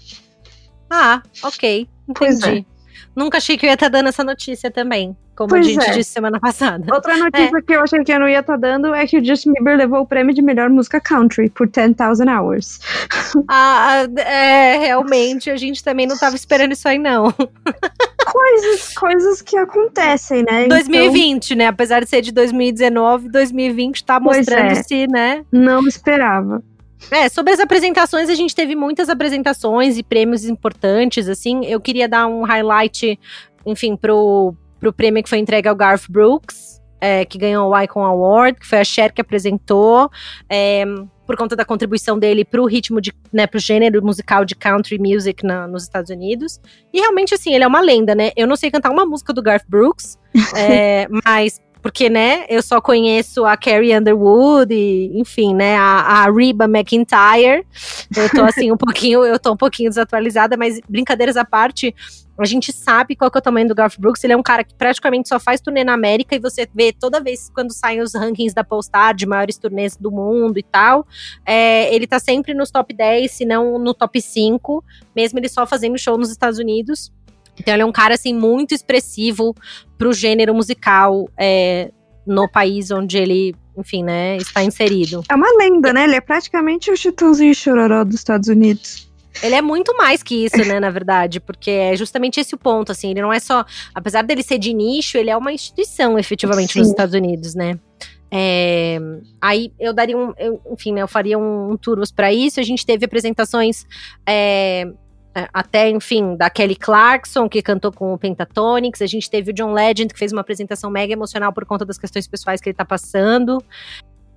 Ah, 0.89 1.21
ok. 1.43 1.87
Pois 2.15 2.39
Entendi. 2.39 2.65
Nunca 3.15 3.37
achei 3.37 3.57
que 3.57 3.65
eu 3.65 3.69
ia 3.69 3.73
estar 3.75 3.89
dando 3.89 4.09
essa 4.09 4.23
notícia 4.23 4.69
também, 4.71 5.15
como 5.35 5.49
Pois 5.49 5.65
a 5.65 5.69
gente 5.69 5.89
é. 5.89 5.91
disse 5.93 6.11
semana 6.11 6.39
passada. 6.39 6.85
Outra 6.93 7.17
notícia 7.17 7.61
que 7.61 7.73
eu 7.73 7.81
achei 7.81 8.03
que 8.03 8.11
eu 8.11 8.19
não 8.19 8.27
ia 8.27 8.39
estar 8.39 8.57
dando 8.57 8.93
é 8.93 9.05
que 9.05 9.17
o 9.17 9.25
Justin 9.25 9.53
Bieber 9.53 9.77
levou 9.77 10.01
o 10.01 10.05
prêmio 10.05 10.33
de 10.33 10.41
melhor 10.41 10.69
música 10.69 10.99
country 10.99 11.49
por 11.49 11.67
10,000 11.67 12.29
hours. 12.29 12.79
Ah, 13.47 14.07
é, 14.17 14.77
realmente, 14.77 15.49
a 15.49 15.57
gente 15.57 15.83
também 15.83 16.07
não 16.07 16.17
tava 16.17 16.35
esperando 16.35 16.71
isso 16.71 16.87
aí, 16.87 16.97
não. 16.97 17.33
coisas, 18.25 18.93
coisas 18.93 19.41
que 19.41 19.57
acontecem, 19.57 20.43
né? 20.43 20.65
Então, 20.65 20.77
2020, 20.77 21.55
né? 21.55 21.67
Apesar 21.67 22.01
de 22.01 22.09
ser 22.09 22.21
de 22.21 22.31
2019, 22.31 23.29
2020 23.29 24.03
tá 24.03 24.19
Pois 24.19 24.35
é. 24.35 24.39
mostrando-se, 24.39 25.07
né? 25.07 25.45
não 25.51 25.87
esperava. 25.87 26.63
É, 27.11 27.29
sobre 27.29 27.53
as 27.53 27.59
apresentações, 27.59 28.29
a 28.29 28.35
gente 28.35 28.55
teve 28.55 28.75
muitas 28.75 29.09
apresentações 29.09 29.97
e 29.97 30.03
prêmios 30.03 30.45
importantes, 30.45 31.29
assim. 31.29 31.65
Eu 31.65 31.79
queria 31.79 32.07
dar 32.07 32.27
um 32.27 32.43
highlight, 32.43 33.19
enfim, 33.65 33.95
pro, 33.95 34.55
pro 34.79 34.93
prêmio 34.93 35.21
que 35.21 35.29
foi 35.29 35.39
entregue 35.39 35.67
ao 35.67 35.75
Garth 35.75 36.09
Brooks, 36.09 36.81
é, 36.99 37.25
que 37.25 37.37
ganhou 37.37 37.69
o 37.69 37.79
Icon 37.81 38.03
Award, 38.03 38.59
que 38.59 38.65
foi 38.65 38.79
a 38.79 38.83
Cher 38.83 39.13
que 39.13 39.21
apresentou, 39.21 40.09
é, 40.49 40.85
por 41.25 41.35
conta 41.35 41.55
da 41.55 41.65
contribuição 41.65 42.17
dele 42.17 42.45
pro 42.45 42.65
ritmo 42.65 43.01
de, 43.01 43.11
né, 43.33 43.45
pro 43.47 43.59
gênero 43.59 44.03
musical 44.03 44.45
de 44.45 44.55
country 44.55 44.97
music 44.97 45.45
na- 45.45 45.67
nos 45.67 45.83
Estados 45.83 46.09
Unidos. 46.09 46.59
E 46.93 46.99
realmente, 46.99 47.33
assim, 47.33 47.53
ele 47.53 47.63
é 47.63 47.67
uma 47.67 47.81
lenda, 47.81 48.15
né? 48.15 48.31
Eu 48.35 48.47
não 48.47 48.55
sei 48.55 48.71
cantar 48.71 48.91
uma 48.91 49.05
música 49.05 49.33
do 49.33 49.41
Garth 49.41 49.65
Brooks, 49.67 50.17
é, 50.55 51.07
mas 51.25 51.59
porque, 51.85 52.09
né, 52.09 52.47
eu 52.49 52.63
só 52.63 52.81
conheço 52.81 53.45
a 53.45 53.55
Carrie 53.55 53.95
Underwood 53.95 54.73
e, 54.73 55.19
enfim, 55.19 55.53
né, 55.53 55.77
a, 55.77 56.23
a 56.23 56.31
Reba 56.31 56.65
McIntyre. 56.65 57.63
Eu 58.17 58.27
tô, 58.27 58.43
assim, 58.43 58.71
um 58.71 58.75
pouquinho, 58.83 59.23
eu 59.23 59.37
tô 59.37 59.53
um 59.53 59.55
pouquinho 59.55 59.91
desatualizada, 59.91 60.57
mas 60.57 60.79
brincadeiras 60.89 61.37
à 61.37 61.45
parte, 61.45 61.93
a 62.39 62.45
gente 62.45 62.73
sabe 62.73 63.15
qual 63.15 63.29
que 63.29 63.37
é 63.37 63.39
o 63.39 63.41
tamanho 63.43 63.67
do 63.67 63.75
Garth 63.75 63.99
Brooks. 63.99 64.23
Ele 64.23 64.33
é 64.33 64.35
um 64.35 64.41
cara 64.41 64.63
que 64.63 64.73
praticamente 64.73 65.29
só 65.29 65.39
faz 65.39 65.61
turnê 65.61 65.83
na 65.83 65.93
América 65.93 66.35
e 66.35 66.39
você 66.39 66.67
vê 66.73 66.91
toda 66.91 67.21
vez 67.21 67.51
quando 67.53 67.71
saem 67.71 68.01
os 68.01 68.15
rankings 68.15 68.55
da 68.55 68.63
Polestar 68.63 69.13
de 69.13 69.27
maiores 69.27 69.59
turnês 69.59 69.95
do 69.95 70.09
mundo 70.09 70.57
e 70.57 70.63
tal, 70.63 71.05
é, 71.45 71.93
ele 71.93 72.07
tá 72.07 72.17
sempre 72.17 72.55
nos 72.55 72.71
top 72.71 72.95
10, 72.95 73.31
se 73.31 73.45
não 73.45 73.77
no 73.77 73.93
top 73.93 74.19
5, 74.19 74.83
mesmo 75.15 75.37
ele 75.37 75.47
só 75.47 75.67
fazendo 75.67 75.99
show 75.99 76.17
nos 76.17 76.31
Estados 76.31 76.57
Unidos. 76.57 77.11
Então 77.59 77.73
ele 77.73 77.83
é 77.83 77.85
um 77.85 77.91
cara, 77.91 78.13
assim, 78.15 78.33
muito 78.33 78.73
expressivo 78.73 79.55
pro 79.97 80.13
gênero 80.13 80.53
musical 80.53 81.29
é, 81.39 81.91
no 82.25 82.49
país 82.49 82.91
onde 82.91 83.17
ele, 83.17 83.55
enfim, 83.77 84.03
né, 84.03 84.37
está 84.37 84.63
inserido. 84.63 85.23
É 85.29 85.35
uma 85.35 85.47
lenda, 85.57 85.93
né? 85.93 86.03
Ele 86.03 86.15
é 86.15 86.21
praticamente 86.21 86.91
o 86.91 86.97
Chitãozinho 86.97 87.53
Chororó 87.55 88.03
dos 88.03 88.15
Estados 88.15 88.49
Unidos. 88.49 89.09
Ele 89.43 89.55
é 89.55 89.61
muito 89.61 89.95
mais 89.97 90.23
que 90.23 90.45
isso, 90.45 90.57
né, 90.65 90.79
na 90.79 90.89
verdade, 90.89 91.41
porque 91.41 91.69
é 91.69 91.95
justamente 91.95 92.39
esse 92.39 92.55
o 92.55 92.57
ponto, 92.57 92.91
assim, 92.93 93.11
ele 93.11 93.21
não 93.21 93.33
é 93.33 93.39
só, 93.39 93.65
apesar 93.93 94.21
dele 94.21 94.41
ser 94.41 94.57
de 94.57 94.73
nicho, 94.73 95.17
ele 95.17 95.29
é 95.29 95.35
uma 95.35 95.51
instituição, 95.51 96.17
efetivamente, 96.17 96.71
Sim. 96.71 96.79
nos 96.79 96.87
Estados 96.87 97.13
Unidos, 97.13 97.53
né. 97.53 97.77
É, 98.31 98.97
aí 99.41 99.71
eu 99.79 99.93
daria 99.93 100.17
um, 100.17 100.33
eu- 100.37 100.61
enfim, 100.71 100.93
né, 100.93 101.01
eu 101.01 101.07
faria 101.07 101.37
um, 101.37 101.71
um 101.71 101.77
turnos 101.77 102.11
para 102.11 102.33
isso. 102.33 102.59
A 102.59 102.63
gente 102.63 102.85
teve 102.85 103.05
apresentações 103.05 103.85
é, 104.27 104.85
até, 105.53 105.89
enfim, 105.89 106.35
da 106.35 106.49
Kelly 106.49 106.75
Clarkson, 106.75 107.49
que 107.49 107.61
cantou 107.61 107.91
com 107.91 108.13
o 108.13 108.17
Pentatonix. 108.17 109.01
A 109.01 109.05
gente 109.05 109.29
teve 109.29 109.51
o 109.51 109.53
John 109.53 109.73
Legend, 109.73 110.13
que 110.13 110.19
fez 110.19 110.31
uma 110.31 110.41
apresentação 110.41 110.89
mega 110.89 111.13
emocional 111.13 111.51
por 111.51 111.65
conta 111.65 111.85
das 111.85 111.97
questões 111.97 112.27
pessoais 112.27 112.61
que 112.61 112.69
ele 112.69 112.75
tá 112.75 112.85
passando. 112.85 113.63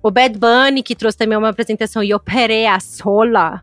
O 0.01 0.09
Bad 0.09 0.39
Bunny, 0.39 0.81
que 0.81 0.95
trouxe 0.95 1.17
também 1.17 1.37
uma 1.37 1.49
apresentação 1.49 2.01
Yo 2.01 2.17
Perea 2.21 2.79
Sola. 2.79 3.61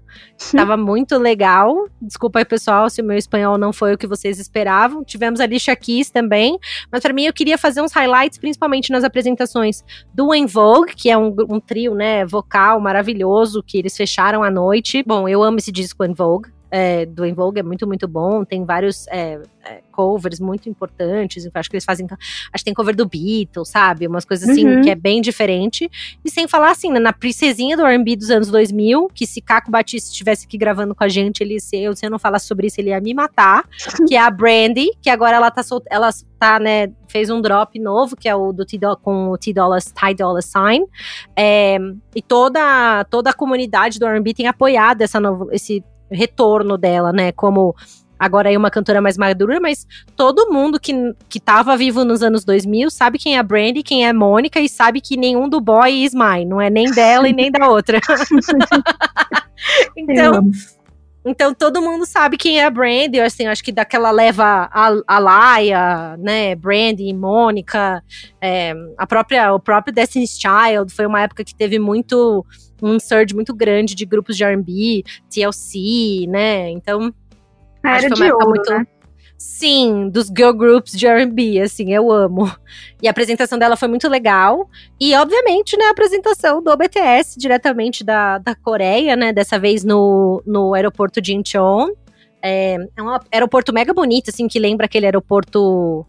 Tava 0.53 0.77
muito 0.77 1.17
legal. 1.17 1.89
Desculpa 2.01 2.41
aí, 2.41 2.45
pessoal, 2.45 2.91
se 2.91 3.01
o 3.01 3.05
meu 3.05 3.17
espanhol 3.17 3.57
não 3.57 3.73
foi 3.73 3.95
o 3.95 3.99
que 3.99 4.07
vocês 4.07 4.39
esperavam. 4.39 5.03
Tivemos 5.03 5.41
a 5.41 5.45
Alicia 5.45 5.75
Keys 5.75 6.11
também. 6.11 6.59
Mas 6.93 7.01
para 7.01 7.15
mim, 7.15 7.25
eu 7.25 7.33
queria 7.33 7.57
fazer 7.57 7.81
uns 7.81 7.93
highlights, 7.93 8.39
principalmente 8.39 8.93
nas 8.93 9.03
apresentações 9.03 9.83
do 10.13 10.35
En 10.35 10.47
Vogue, 10.47 10.95
que 10.95 11.09
é 11.09 11.17
um, 11.17 11.35
um 11.49 11.59
trio, 11.59 11.95
né, 11.95 12.27
vocal 12.27 12.81
maravilhoso, 12.81 13.63
que 13.63 13.79
eles 13.79 13.97
fecharam 13.97 14.43
à 14.43 14.51
noite. 14.51 15.03
Bom, 15.07 15.27
eu 15.27 15.43
amo 15.43 15.57
esse 15.57 15.73
disco 15.73 16.05
En 16.05 16.13
Vogue. 16.13 16.56
É, 16.79 17.07
do 17.07 17.25
En 17.25 17.33
Vogue 17.33 17.59
é 17.59 17.63
muito, 17.63 17.87
muito 17.87 18.07
bom. 18.07 18.45
Tem 18.45 18.63
vários 18.63 19.09
é, 19.09 19.41
é, 19.65 19.81
covers 19.91 20.39
muito 20.39 20.69
importantes. 20.69 21.49
Acho 21.55 21.71
que 21.71 21.77
eles 21.77 21.87
fazem. 21.87 22.07
Acho 22.07 22.19
que 22.53 22.65
tem 22.65 22.75
cover 22.75 22.95
do 22.95 23.07
Beatles, 23.07 23.71
sabe? 23.71 24.07
Umas 24.07 24.27
coisas 24.27 24.47
assim 24.47 24.67
uhum. 24.67 24.83
que 24.83 24.91
é 24.91 24.95
bem 24.95 25.23
diferente. 25.23 25.91
E 26.23 26.31
sem 26.31 26.47
falar 26.47 26.71
assim, 26.71 26.93
né, 26.93 27.01
na 27.01 27.15
princesinha 27.15 27.79
do 27.79 27.83
RB 27.83 28.17
dos 28.17 28.31
anos 28.31 28.49
2000, 28.49 29.09
que 29.15 29.27
se 29.27 29.41
Caco 29.41 29.71
Batista 29.71 30.11
estivesse 30.11 30.45
aqui 30.45 30.59
gravando 30.59 30.95
com 30.95 31.03
a 31.03 31.09
gente, 31.09 31.41
ele 31.41 31.59
se 31.59 31.79
eu, 31.79 31.97
se 31.97 32.05
eu 32.05 32.11
não 32.11 32.19
falar 32.19 32.41
sobre 32.41 32.67
isso, 32.67 32.79
ele 32.79 32.91
ia 32.91 33.01
me 33.01 33.15
matar. 33.15 33.67
que 34.07 34.15
é 34.15 34.21
a 34.21 34.31
Brandy, 34.31 34.91
que 35.01 35.09
agora 35.09 35.37
ela 35.37 35.51
tá 35.51 35.63
solta. 35.63 35.87
Ela 35.91 36.11
tá, 36.39 36.59
né? 36.59 36.93
Fez 37.09 37.31
um 37.31 37.41
drop 37.41 37.79
novo, 37.79 38.15
que 38.17 38.29
é 38.29 38.35
o 38.35 38.53
do 38.53 38.67
T 38.67 38.79
com 39.03 39.31
o 39.31 39.39
T 39.39 39.51
Dollar, 39.55 39.81
Ty 39.81 40.15
Dollar 40.15 40.43
Sign. 40.43 40.85
É, 41.35 41.79
e 42.15 42.21
toda, 42.21 43.03
toda 43.05 43.31
a 43.31 43.33
comunidade 43.33 43.99
do 43.99 44.07
RB 44.07 44.35
tem 44.35 44.47
apoiado 44.47 45.01
essa 45.01 45.19
novo, 45.19 45.49
esse 45.51 45.83
retorno 46.11 46.77
dela, 46.77 47.13
né? 47.13 47.33
Como 47.33 47.75
agora 48.19 48.51
é 48.51 48.57
uma 48.57 48.71
cantora 48.71 49.01
mais 49.01 49.17
madura, 49.19 49.61
mas 49.61 49.87
todo 50.17 50.51
mundo 50.51 50.81
que, 50.81 50.93
que 51.29 51.39
tava 51.39 51.77
vivo 51.77 52.05
nos 52.05 52.23
anos 52.23 52.45
2000 52.45 52.91
sabe 52.91 53.19
quem 53.19 53.37
é 53.37 53.39
a 53.39 53.43
Brandy, 53.43 53.83
quem 53.83 54.07
é 54.07 54.11
a 54.11 54.15
Mônica 54.15 54.59
e 54.61 54.69
sabe 54.69 55.01
que 55.01 55.17
nenhum 55.17 55.49
do 55.49 55.61
boy 55.61 55.91
is 55.91 56.15
mine, 56.15 56.47
não 56.47 56.61
é 56.61 56.71
nem 56.71 56.91
dela 56.91 57.29
e 57.29 57.33
nem 57.33 57.51
da 57.51 57.69
outra. 57.69 58.01
então, 59.97 60.51
então 61.27 61.53
todo 61.53 61.83
mundo 61.83 62.07
sabe 62.07 62.37
quem 62.37 62.61
é 62.61 62.65
a 62.65 62.71
Brandy, 62.71 63.21
assim, 63.21 63.47
acho 63.47 63.63
que 63.63 63.73
daquela 63.73 64.11
leva 64.11 64.69
a, 64.73 64.93
a 65.07 65.19
Laia, 65.19 66.17
né, 66.19 66.55
Brandy, 66.55 67.13
Mônica, 67.13 68.03
é, 68.41 68.73
a 68.97 69.07
própria, 69.07 69.53
o 69.53 69.59
próprio 69.59 69.93
Destiny's 69.93 70.39
Child, 70.39 70.93
foi 70.95 71.05
uma 71.05 71.21
época 71.21 71.43
que 71.43 71.55
teve 71.55 71.79
muito 71.79 72.47
um 72.83 73.01
surge 73.01 73.35
muito 73.35 73.55
grande 73.55 73.95
de 73.95 74.05
grupos 74.07 74.37
de 74.37 74.45
R&B, 74.45 75.03
TLC, 75.31 76.27
né? 76.29 76.71
Então, 76.71 77.13
Era 77.83 77.97
acho 77.97 78.09
que 78.09 78.17
foi 78.17 78.31
uma 78.31 78.35
época 78.35 78.47
muito 78.47 78.71
né? 78.71 78.87
Sim, 79.39 80.09
dos 80.09 80.29
girl 80.29 80.53
groups 80.53 80.93
de 80.93 81.07
R&B, 81.07 81.61
assim, 81.61 81.93
eu 81.93 82.11
amo. 82.11 82.51
E 83.03 83.07
a 83.07 83.11
apresentação 83.11 83.59
dela 83.59 83.77
foi 83.77 83.89
muito 83.89 84.09
legal. 84.09 84.69
E, 84.99 85.15
obviamente, 85.15 85.77
né, 85.77 85.85
a 85.85 85.91
apresentação 85.91 86.63
do 86.63 86.75
BTS, 86.75 87.39
diretamente 87.39 88.03
da, 88.03 88.39
da 88.39 88.55
Coreia, 88.55 89.15
né, 89.15 89.33
dessa 89.33 89.59
vez 89.59 89.85
no, 89.85 90.43
no 90.47 90.73
aeroporto 90.73 91.21
de 91.21 91.35
Incheon. 91.35 91.91
É, 92.43 92.77
é 92.97 93.03
um 93.03 93.19
aeroporto 93.31 93.73
mega 93.73 93.93
bonito, 93.93 94.31
assim, 94.31 94.49
que 94.49 94.59
lembra 94.59 94.87
aquele 94.87 95.05
aeroporto 95.05 96.07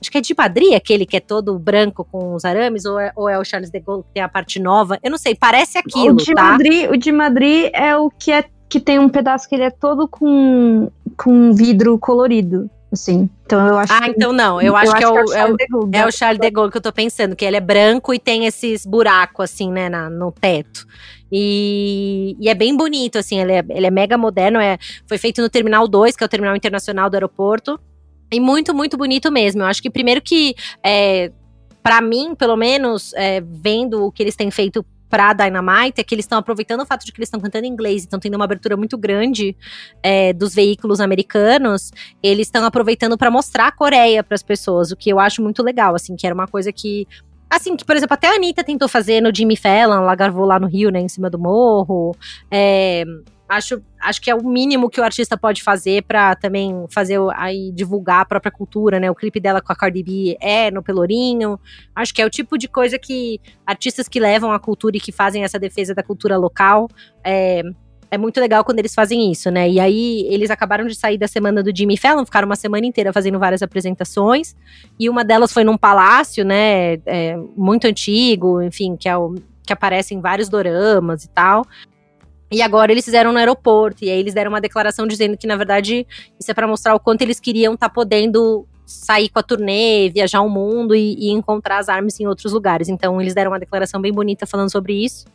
Acho 0.00 0.12
que 0.12 0.18
é 0.18 0.20
de 0.20 0.34
Madrid, 0.36 0.74
aquele 0.74 1.04
que 1.04 1.16
é 1.16 1.20
todo 1.20 1.58
branco 1.58 2.04
com 2.04 2.34
os 2.34 2.44
arames, 2.44 2.84
ou 2.84 3.00
é, 3.00 3.12
ou 3.16 3.28
é 3.28 3.38
o 3.38 3.44
Charles 3.44 3.70
de 3.70 3.80
Gaulle 3.80 4.04
que 4.04 4.12
tem 4.14 4.22
a 4.22 4.28
parte 4.28 4.60
nova. 4.60 4.98
Eu 5.02 5.10
não 5.10 5.18
sei, 5.18 5.34
parece 5.34 5.76
aquilo, 5.76 6.14
o 6.14 6.16
de 6.16 6.32
tá? 6.32 6.42
Madrid, 6.42 6.90
o 6.90 6.96
de 6.96 7.10
Madrid 7.10 7.70
é 7.72 7.96
o 7.96 8.08
que 8.10 8.30
é 8.30 8.44
que 8.68 8.78
tem 8.78 8.98
um 8.98 9.08
pedaço 9.08 9.48
que 9.48 9.54
ele 9.54 9.64
é 9.64 9.70
todo 9.70 10.06
com, 10.06 10.90
com 11.16 11.52
vidro 11.52 11.98
colorido. 11.98 12.70
Assim. 12.90 13.28
Então 13.44 13.66
eu 13.66 13.76
acho 13.76 13.92
Ah, 13.92 14.00
que, 14.00 14.10
então 14.10 14.32
não. 14.32 14.60
Eu, 14.60 14.68
eu 14.68 14.76
acho, 14.76 14.94
que, 14.94 15.04
é, 15.04 15.08
o, 15.08 15.32
é, 15.34 15.44
o, 15.46 15.56
é 15.92 16.06
o 16.06 16.12
Charles 16.12 16.40
de 16.40 16.50
Gaulle 16.50 16.70
que 16.70 16.78
eu 16.78 16.82
tô 16.82 16.92
pensando, 16.92 17.36
que 17.36 17.44
ele 17.44 17.56
é 17.56 17.60
branco 17.60 18.14
e 18.14 18.18
tem 18.18 18.46
esses 18.46 18.86
buracos, 18.86 19.44
assim, 19.44 19.70
né, 19.70 19.90
na, 19.90 20.08
no 20.08 20.32
teto. 20.32 20.86
E, 21.30 22.34
e, 22.40 22.48
é 22.48 22.54
bem 22.54 22.74
bonito, 22.74 23.18
assim, 23.18 23.38
ele 23.38 23.52
é, 23.52 23.64
ele 23.68 23.86
é 23.86 23.90
mega 23.90 24.16
moderno. 24.16 24.58
É, 24.58 24.78
foi 25.06 25.18
feito 25.18 25.42
no 25.42 25.50
Terminal 25.50 25.86
2, 25.86 26.16
que 26.16 26.24
é 26.24 26.26
o 26.26 26.28
terminal 26.28 26.56
internacional 26.56 27.10
do 27.10 27.14
aeroporto. 27.14 27.78
E 28.32 28.40
muito, 28.40 28.74
muito 28.74 28.96
bonito 28.96 29.30
mesmo. 29.30 29.62
Eu 29.62 29.66
acho 29.66 29.82
que 29.82 29.90
primeiro 29.90 30.22
que, 30.22 30.54
é, 30.82 31.30
para 31.82 32.00
mim, 32.00 32.34
pelo 32.34 32.56
menos, 32.56 33.12
é, 33.14 33.42
vendo 33.42 34.04
o 34.04 34.12
que 34.12 34.22
eles 34.22 34.36
têm 34.36 34.50
feito 34.50 34.84
pra 35.08 35.32
Dynamite 35.32 36.00
é 36.00 36.04
que 36.04 36.14
eles 36.14 36.24
estão 36.24 36.38
aproveitando 36.38 36.80
o 36.80 36.86
fato 36.86 37.04
de 37.04 37.12
que 37.12 37.18
eles 37.18 37.28
estão 37.28 37.40
cantando 37.40 37.66
em 37.66 37.70
inglês, 37.70 38.02
estão 38.02 38.18
tendo 38.18 38.34
uma 38.34 38.44
abertura 38.44 38.76
muito 38.76 38.96
grande 38.96 39.56
é, 40.02 40.32
dos 40.32 40.54
veículos 40.54 41.00
americanos. 41.00 41.90
Eles 42.22 42.46
estão 42.46 42.64
aproveitando 42.64 43.16
para 43.16 43.30
mostrar 43.30 43.68
a 43.68 43.72
Coreia 43.72 44.22
para 44.22 44.34
as 44.34 44.42
pessoas, 44.42 44.90
o 44.90 44.96
que 44.96 45.10
eu 45.10 45.18
acho 45.18 45.42
muito 45.42 45.62
legal, 45.62 45.94
assim, 45.94 46.16
que 46.16 46.26
era 46.26 46.34
uma 46.34 46.46
coisa 46.46 46.72
que 46.72 47.06
Assim, 47.50 47.74
que, 47.76 47.84
por 47.84 47.96
exemplo, 47.96 48.12
até 48.12 48.28
a 48.28 48.34
Anitta 48.34 48.62
tentou 48.62 48.86
fazer 48.88 49.22
no 49.22 49.34
Jimmy 49.34 49.56
Fallon, 49.56 50.02
ela 50.02 50.14
gravou 50.14 50.44
lá 50.44 50.60
no 50.60 50.66
Rio, 50.66 50.90
né, 50.90 51.00
em 51.00 51.08
cima 51.08 51.30
do 51.30 51.38
morro. 51.38 52.14
É, 52.50 53.04
acho, 53.48 53.82
acho 54.00 54.20
que 54.20 54.30
é 54.30 54.34
o 54.34 54.44
mínimo 54.44 54.88
que 54.88 55.00
o 55.00 55.04
artista 55.04 55.36
pode 55.36 55.62
fazer 55.62 56.02
para 56.02 56.34
também 56.34 56.86
fazer 56.88 57.18
aí 57.34 57.72
divulgar 57.72 58.20
a 58.20 58.24
própria 58.24 58.52
cultura, 58.52 58.98
né? 59.00 59.10
O 59.10 59.14
clipe 59.14 59.40
dela 59.40 59.60
com 59.60 59.72
a 59.72 59.76
Cardi 59.76 60.02
B 60.02 60.36
é 60.40 60.70
no 60.70 60.82
Pelourinho. 60.82 61.58
Acho 61.94 62.14
que 62.14 62.22
é 62.22 62.26
o 62.26 62.30
tipo 62.30 62.56
de 62.56 62.68
coisa 62.68 62.98
que 62.98 63.40
artistas 63.66 64.08
que 64.08 64.20
levam 64.20 64.52
a 64.52 64.58
cultura 64.58 64.96
e 64.96 65.00
que 65.00 65.12
fazem 65.12 65.44
essa 65.44 65.58
defesa 65.58 65.94
da 65.94 66.02
cultura 66.02 66.36
local 66.36 66.88
é, 67.24 67.62
é 68.10 68.16
muito 68.16 68.40
legal 68.40 68.64
quando 68.64 68.78
eles 68.78 68.94
fazem 68.94 69.30
isso, 69.30 69.50
né? 69.50 69.68
E 69.68 69.78
aí 69.78 70.26
eles 70.30 70.50
acabaram 70.50 70.86
de 70.86 70.94
sair 70.94 71.18
da 71.18 71.28
semana 71.28 71.62
do 71.62 71.76
Jimmy 71.76 71.96
Fallon, 71.96 72.24
ficaram 72.24 72.46
uma 72.46 72.56
semana 72.56 72.86
inteira 72.86 73.12
fazendo 73.12 73.38
várias 73.38 73.62
apresentações. 73.62 74.56
E 74.98 75.10
uma 75.10 75.24
delas 75.24 75.52
foi 75.52 75.64
num 75.64 75.76
palácio, 75.76 76.44
né? 76.44 76.94
É, 77.04 77.36
muito 77.56 77.86
antigo, 77.86 78.62
enfim, 78.62 78.96
que 78.96 79.08
é 79.08 79.16
o 79.16 79.34
que 79.68 79.72
aparece 79.74 80.14
em 80.14 80.20
vários 80.20 80.48
doramas 80.48 81.24
e 81.24 81.28
tal. 81.28 81.66
E 82.50 82.62
agora 82.62 82.90
eles 82.90 83.04
fizeram 83.04 83.32
no 83.32 83.38
aeroporto, 83.38 84.04
e 84.04 84.10
aí 84.10 84.18
eles 84.18 84.32
deram 84.32 84.50
uma 84.50 84.60
declaração 84.60 85.06
dizendo 85.06 85.36
que, 85.36 85.46
na 85.46 85.56
verdade, 85.56 86.06
isso 86.40 86.50
é 86.50 86.54
para 86.54 86.66
mostrar 86.66 86.94
o 86.94 87.00
quanto 87.00 87.22
eles 87.22 87.38
queriam 87.38 87.74
estar 87.74 87.88
tá 87.88 87.94
podendo 87.94 88.66
sair 88.86 89.28
com 89.28 89.38
a 89.38 89.42
turnê, 89.42 90.08
viajar 90.08 90.40
o 90.40 90.48
mundo 90.48 90.94
e, 90.94 91.14
e, 91.18 91.30
encontrar 91.30 91.78
as 91.78 91.90
armas 91.90 92.18
em 92.18 92.26
outros 92.26 92.54
lugares. 92.54 92.88
Então, 92.88 93.20
eles 93.20 93.34
deram 93.34 93.50
uma 93.50 93.58
declaração 93.58 94.00
bem 94.00 94.12
bonita 94.12 94.46
falando 94.46 94.70
sobre 94.70 95.04
isso. 95.04 95.26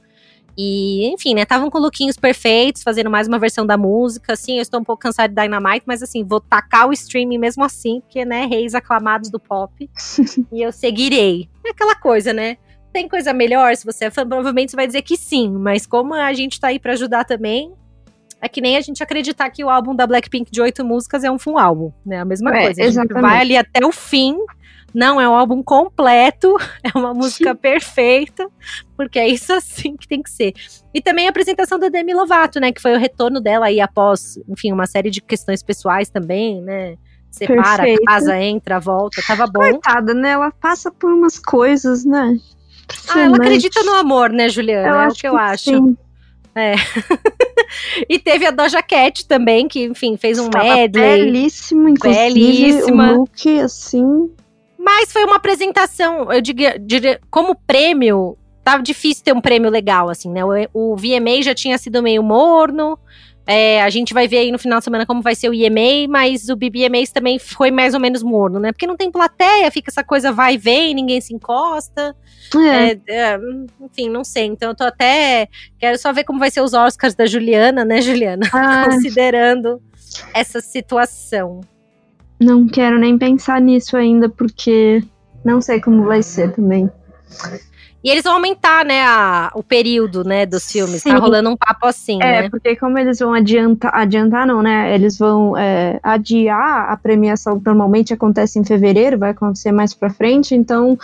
E, 0.58 1.08
enfim, 1.08 1.34
né, 1.34 1.41
estavam 1.41 1.69
com 1.69 1.80
lookinhos 1.80 2.15
perfeitos, 2.15 2.84
fazendo 2.84 3.10
mais 3.10 3.28
uma 3.28 3.39
versão 3.39 3.65
da 3.65 3.78
música. 3.78 4.34
Assim, 4.34 4.58
eu 4.58 4.62
estou 4.62 4.80
um 4.80 4.84
pouco 4.84 5.02
cansada 5.02 5.30
de 5.30 5.39
Dynamite, 5.39 5.84
mas 5.86 6.04
assim, 6.04 6.23
vou 6.23 6.39
tacar 6.39 6.88
o 6.88 6.93
streaming 6.93 7.38
mesmo 7.38 7.63
assim, 7.63 8.02
porque, 8.02 8.23
né, 8.23 8.45
reis 8.45 8.76
aclamados 8.76 9.30
do 9.30 9.39
pop. 9.39 9.89
e 10.52 10.62
eu 10.62 10.71
seguirei. 10.71 11.49
É 11.65 11.69
aquela 11.69 11.95
coisa, 11.95 12.34
né? 12.34 12.58
Tem 12.94 13.10
coisa 13.10 13.34
melhor? 13.34 13.76
Se 13.76 13.84
você 13.84 14.06
é 14.06 14.12
fã, 14.12 14.26
provavelmente 14.26 14.72
você 14.72 14.76
vai 14.76 14.88
dizer 14.88 15.02
que 15.02 15.18
sim. 15.18 15.50
Mas 15.52 15.86
como 15.86 16.14
a 16.14 16.32
gente 16.32 16.60
tá 16.60 16.68
aí 16.68 16.80
para 16.80 16.94
ajudar 16.94 17.26
também, 17.26 17.74
é 18.40 18.48
que 18.48 18.62
nem 18.62 18.78
a 18.78 18.82
gente 18.82 19.02
acreditar 19.02 19.50
que 19.50 19.64
o 19.64 19.70
álbum 19.70 19.96
da 19.96 20.06
Blackpink 20.06 20.52
de 20.52 20.62
oito 20.62 20.86
músicas 20.86 21.24
é 21.24 21.32
um 21.32 21.40
full 21.40 21.58
álbum, 21.58 21.92
né? 22.06 22.20
A 22.20 22.26
mesma 22.26 22.56
é, 22.56 22.66
coisa. 22.66 22.84
A 22.84 22.90
gente 22.90 23.14
vai 23.14 23.40
ali 23.40 23.58
até 23.58 23.86
o 23.86 23.92
fim. 23.92 24.38
Não 24.94 25.20
é 25.20 25.28
um 25.28 25.34
álbum 25.34 25.64
completo, 25.64 26.56
é 26.84 26.96
uma 26.96 27.16
música 27.16 27.56
perfeita, 27.56 28.48
porque 28.96 29.18
é 29.18 29.28
isso 29.28 29.52
assim 29.52 29.98
que 29.98 30.08
tem 30.08 30.22
que 30.22 30.30
ser. 30.30 30.54
E 30.94 31.02
também 31.02 31.26
a 31.26 31.32
apresentação 31.32 31.80
da 31.80 31.90
Demi 31.90 32.14
Lovato, 32.14 32.60
né? 32.60 32.72
Que 32.72 32.82
foi 32.82 32.94
o 32.94 33.00
retorno 33.00 33.42
dela 33.42 33.66
aí 33.66 33.82
após, 33.82 34.38
enfim, 34.48 34.72
uma 34.72 34.86
série 34.86 35.10
de 35.10 35.20
questões 35.20 35.64
pessoais 35.64 36.10
também, 36.10 36.62
né? 36.62 36.96
Separa, 37.32 37.84
Perfeito. 37.84 38.04
casa, 38.04 38.40
entra, 38.40 38.80
volta, 38.80 39.20
tava 39.26 39.48
bom. 39.48 39.62
Coitada, 39.62 40.14
né? 40.14 40.32
Ela 40.32 40.52
passa 40.52 40.92
por 40.92 41.12
umas 41.12 41.40
coisas, 41.40 42.06
né? 42.06 42.38
Ah, 43.10 43.22
ela 43.22 43.38
acredita 43.38 43.84
no 43.84 43.93
amor, 43.93 44.30
né, 44.30 44.50
Juliana? 44.50 44.88
Eu 44.88 44.96
é 44.96 45.08
o 45.08 45.13
que 45.13 45.28
eu 45.28 45.38
acho. 45.38 45.63
Sim. 45.63 45.98
É. 46.56 46.76
e 48.08 48.19
teve 48.19 48.46
a 48.46 48.52
Doja 48.52 48.82
Cat 48.84 49.28
também, 49.28 49.67
que, 49.67 49.84
enfim, 49.84 50.17
fez 50.17 50.38
um 50.38 50.46
Estava 50.46 50.76
medley. 50.76 51.26
Belíssimo, 51.26 51.89
inclusive. 51.89 52.34
Belíssima. 52.34 53.12
Um 53.12 53.17
look, 53.17 53.60
assim. 53.60 54.30
Mas 54.78 55.12
foi 55.12 55.24
uma 55.24 55.38
apresentação, 55.38 56.32
eu 56.32 56.41
diria, 56.41 56.78
diria 56.78 57.19
como 57.32 57.56
prêmio, 57.56 58.38
tava 58.63 58.84
difícil 58.84 59.24
ter 59.24 59.34
um 59.34 59.41
prêmio 59.41 59.72
legal, 59.72 60.10
assim, 60.10 60.30
né? 60.30 60.43
O, 60.43 60.52
o 60.74 60.96
VMA 60.96 61.41
já 61.41 61.56
tinha 61.56 61.78
sido 61.78 62.04
meio 62.04 62.22
morno, 62.22 63.00
é, 63.46 63.82
a 63.82 63.90
gente 63.90 64.14
vai 64.14 64.28
ver 64.28 64.38
aí 64.38 64.52
no 64.52 64.60
final 64.60 64.80
de 64.80 64.86
semana 64.86 65.06
como 65.06 65.22
vai 65.22 65.36
ser 65.36 65.50
o 65.50 65.54
EMA, 65.54 66.08
mas 66.10 66.48
o 66.48 66.56
BBMAs 66.56 67.12
também 67.12 67.38
foi 67.38 67.72
mais 67.72 67.94
ou 67.94 68.00
menos 68.00 68.24
morno, 68.24 68.60
né? 68.60 68.72
Porque 68.72 68.88
não 68.88 68.96
tem 68.96 69.12
plateia, 69.12 69.70
fica 69.70 69.92
essa 69.92 70.04
coisa 70.04 70.32
vai 70.32 70.56
e 70.56 70.58
vem, 70.58 70.94
ninguém 70.94 71.20
se 71.20 71.34
encosta. 71.34 72.16
É. 72.56 72.92
É, 72.92 73.00
é 73.08 73.40
enfim, 73.82 74.10
não 74.10 74.24
sei. 74.24 74.46
Então 74.46 74.70
eu 74.70 74.76
tô 74.76 74.86
até. 74.86 75.50
Quero 75.78 75.98
só 75.98 76.14
ver 76.14 76.24
como 76.24 76.40
vai 76.40 76.50
ser 76.50 76.62
os 76.62 76.74
Oscars 76.74 77.16
da 77.16 77.26
Juliana, 77.26 77.84
né, 77.84 78.02
Juliana? 78.02 78.48
Ah. 78.54 78.86
Considerando 78.90 79.82
essa 80.34 80.62
situação. 80.62 81.62
Não 82.40 82.68
quero 82.68 82.98
nem 82.98 83.18
pensar 83.18 83.60
nisso 83.60 83.98
ainda, 83.98 84.30
porque 84.30 85.04
não 85.44 85.62
sei 85.62 85.82
como 85.82 86.06
vai 86.06 86.22
ser 86.22 86.52
também. 86.54 86.90
E 88.04 88.10
eles 88.10 88.24
vão 88.24 88.34
aumentar, 88.34 88.84
né, 88.84 89.02
a, 89.02 89.50
o 89.56 89.63
período, 89.63 90.26
né, 90.26 90.46
dos 90.46 90.70
filmes. 90.70 91.02
Tá 91.02 91.10
Sim. 91.10 91.16
Tá 91.16 91.22
rolando 91.22 91.50
um 91.50 91.56
papo 91.56 91.86
assim, 91.88 92.22
é, 92.22 92.44
né? 92.44 92.50
porque 92.50 92.76
como 92.76 93.00
eles 93.00 93.20
vão 93.20 93.34
adiantar, 93.34 93.96
adiantar 93.96 94.46
não, 94.46 94.62
né, 94.62 94.94
eles 94.94 95.18
vão 95.18 95.58
é, 95.58 96.00
adiar 96.04 96.92
a 96.92 96.98
premiação 96.98 97.58
que 97.60 97.66
normalmente 97.66 98.13
acontece 98.13 98.60
em 98.60 98.66
fevereiro, 98.66 99.18
vai 99.18 99.30
acontecer 99.30 99.72
mais 99.72 99.94
pra 99.94 100.10
frente, 100.10 100.54
então 100.54 100.98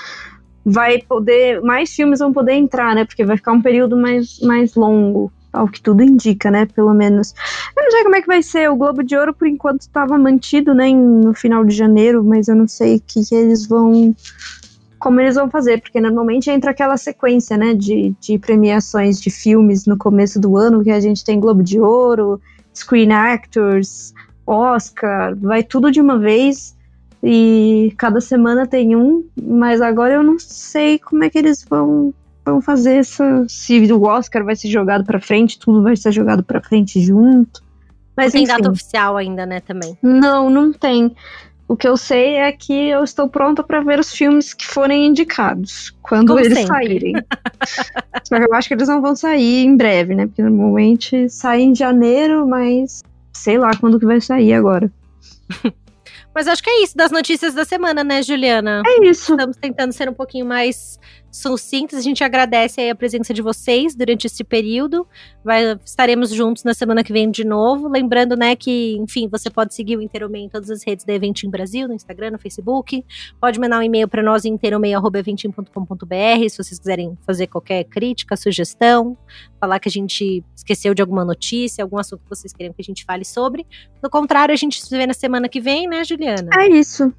vai 0.65 1.01
poder, 1.01 1.61
mais 1.61 1.93
filmes 1.93 2.19
vão 2.19 2.33
poder 2.33 2.53
entrar, 2.53 2.93
né, 2.93 3.05
porque 3.05 3.23
vai 3.23 3.37
ficar 3.37 3.53
um 3.53 3.61
período 3.61 3.95
mais, 3.95 4.39
mais 4.41 4.75
longo, 4.75 5.31
ao 5.53 5.69
que 5.69 5.81
tudo 5.81 6.03
indica, 6.03 6.51
né, 6.51 6.65
pelo 6.65 6.93
menos. 6.93 7.33
Eu 7.77 7.83
não 7.83 7.91
sei 7.91 8.03
como 8.03 8.15
é 8.17 8.21
que 8.21 8.27
vai 8.27 8.43
ser, 8.43 8.69
o 8.69 8.75
Globo 8.75 9.03
de 9.03 9.15
Ouro 9.15 9.33
por 9.33 9.47
enquanto 9.47 9.81
estava 9.81 10.17
mantido, 10.17 10.73
né, 10.73 10.89
no 10.89 11.33
final 11.33 11.63
de 11.63 11.73
janeiro, 11.73 12.25
mas 12.25 12.49
eu 12.49 12.57
não 12.57 12.67
sei 12.67 12.97
o 12.97 13.01
que, 13.07 13.25
que 13.25 13.33
eles 13.33 13.65
vão 13.65 14.13
como 14.99 15.19
eles 15.21 15.35
vão 15.35 15.49
fazer, 15.49 15.81
porque 15.81 16.01
normalmente 16.01 16.49
entra 16.51 16.71
aquela 16.71 16.97
sequência, 16.97 17.57
né, 17.57 17.73
de, 17.73 18.13
de 18.19 18.37
premiações 18.37 19.19
de 19.19 19.29
filmes 19.29 19.85
no 19.85 19.97
começo 19.97 20.39
do 20.39 20.57
ano, 20.57 20.83
que 20.83 20.91
a 20.91 20.99
gente 20.99 21.23
tem 21.23 21.39
Globo 21.39 21.63
de 21.63 21.79
Ouro, 21.79 22.39
Screen 22.75 23.11
Actors, 23.11 24.13
Oscar, 24.45 25.35
vai 25.35 25.63
tudo 25.63 25.91
de 25.91 26.01
uma 26.01 26.17
vez. 26.17 26.77
E 27.21 27.93
cada 27.97 28.21
semana 28.21 28.65
tem 28.65 28.95
um, 28.95 29.25
mas 29.41 29.81
agora 29.81 30.13
eu 30.13 30.23
não 30.23 30.39
sei 30.39 30.97
como 30.99 31.23
é 31.23 31.29
que 31.29 31.37
eles 31.37 31.65
vão, 31.69 32.13
vão 32.45 32.61
fazer 32.61 32.95
essa. 32.97 33.45
Se 33.47 33.91
o 33.91 34.03
Oscar 34.03 34.43
vai 34.45 34.55
ser 34.55 34.69
jogado 34.69 35.03
para 35.03 35.19
frente, 35.19 35.59
tudo 35.59 35.83
vai 35.83 35.97
ser 35.97 36.13
jogado 36.13 36.43
para 36.43 36.61
frente 36.61 37.01
junto. 37.01 37.61
Mas, 38.15 38.27
não 38.27 38.31
tem 38.31 38.43
enfim. 38.43 38.53
data 38.53 38.71
oficial 38.71 39.17
ainda, 39.17 39.45
né, 39.45 39.59
também. 39.59 39.97
Não, 40.01 40.49
não 40.49 40.73
tem. 40.73 41.13
O 41.69 41.77
que 41.77 41.87
eu 41.87 41.95
sei 41.95 42.33
é 42.33 42.51
que 42.51 42.73
eu 42.89 43.03
estou 43.03 43.29
pronta 43.29 43.61
para 43.63 43.79
ver 43.81 43.99
os 43.99 44.11
filmes 44.11 44.55
que 44.55 44.65
forem 44.65 45.05
indicados, 45.05 45.95
quando 46.01 46.29
Como 46.29 46.39
eles 46.39 46.57
sempre. 46.57 46.67
saírem. 46.67 47.13
Só 48.25 48.37
que 48.37 48.43
eu 48.43 48.53
acho 48.55 48.67
que 48.67 48.73
eles 48.73 48.87
não 48.87 48.99
vão 49.03 49.15
sair 49.15 49.65
em 49.65 49.77
breve, 49.77 50.15
né? 50.15 50.25
Porque 50.25 50.41
normalmente 50.41 51.29
sai 51.29 51.61
em 51.61 51.75
janeiro, 51.75 52.47
mas 52.47 53.03
sei 53.33 53.59
lá 53.59 53.69
quando 53.79 53.99
que 53.99 54.05
vai 54.07 54.19
sair 54.19 54.51
agora. 54.53 54.91
Mas 56.33 56.47
acho 56.47 56.63
que 56.63 56.69
é 56.71 56.83
isso 56.83 56.97
das 56.97 57.11
notícias 57.11 57.53
da 57.53 57.63
semana, 57.63 58.03
né, 58.03 58.23
Juliana? 58.23 58.81
É 58.85 59.05
isso. 59.05 59.33
Estamos 59.33 59.57
tentando 59.57 59.91
ser 59.91 60.09
um 60.09 60.13
pouquinho 60.13 60.47
mais 60.47 60.99
sucintos. 61.31 61.97
A 61.97 62.01
gente 62.01 62.23
agradece 62.23 62.81
aí 62.81 62.89
a 62.89 62.95
presença 62.95 63.33
de 63.33 63.41
vocês 63.41 63.95
durante 63.95 64.25
esse 64.25 64.43
período. 64.43 65.07
Vai, 65.43 65.79
estaremos 65.83 66.29
juntos 66.31 66.63
na 66.63 66.73
semana 66.73 67.03
que 67.03 67.13
vem 67.13 67.29
de 67.29 67.43
novo. 67.43 67.87
Lembrando, 67.87 68.35
né, 68.35 68.55
que, 68.55 68.97
enfim, 68.97 69.27
você 69.27 69.49
pode 69.49 69.73
seguir 69.73 69.97
o 69.97 70.01
Interomei 70.01 70.43
em 70.43 70.49
todas 70.49 70.69
as 70.69 70.83
redes 70.83 71.05
da 71.05 71.13
Eventim 71.13 71.49
Brasil, 71.49 71.87
no 71.87 71.93
Instagram, 71.93 72.31
no 72.31 72.39
Facebook. 72.39 73.03
Pode 73.39 73.59
mandar 73.59 73.79
um 73.79 73.83
e-mail 73.83 74.07
para 74.07 74.23
nós 74.23 74.45
em 74.45 74.57
se 76.49 76.57
vocês 76.57 76.79
quiserem 76.79 77.17
fazer 77.25 77.47
qualquer 77.47 77.83
crítica, 77.85 78.35
sugestão, 78.35 79.17
falar 79.59 79.79
que 79.79 79.89
a 79.89 79.91
gente 79.91 80.43
esqueceu 80.55 80.93
de 80.93 81.01
alguma 81.01 81.23
notícia, 81.23 81.83
algum 81.83 81.97
assunto 81.97 82.23
que 82.23 82.29
vocês 82.29 82.53
querem 82.53 82.73
que 82.73 82.81
a 82.81 82.83
gente 82.83 83.05
fale 83.05 83.25
sobre. 83.25 83.65
Do 84.01 84.09
contrário, 84.09 84.53
a 84.53 84.57
gente 84.57 84.81
se 84.81 84.89
vê 84.95 85.05
na 85.05 85.13
semana 85.13 85.47
que 85.47 85.59
vem, 85.59 85.87
né, 85.87 86.03
Juliana? 86.03 86.49
É 86.59 86.69
isso. 86.69 87.13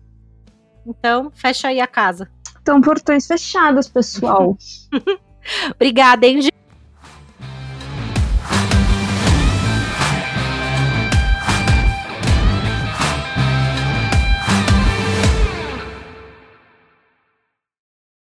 Então, 0.86 1.30
fecha 1.34 1.68
aí 1.68 1.80
a 1.80 1.86
casa. 1.86 2.28
Então, 2.62 2.80
portões 2.80 3.26
fechados, 3.26 3.88
pessoal. 3.88 4.56
Obrigada, 5.74 6.26
hein, 6.26 6.40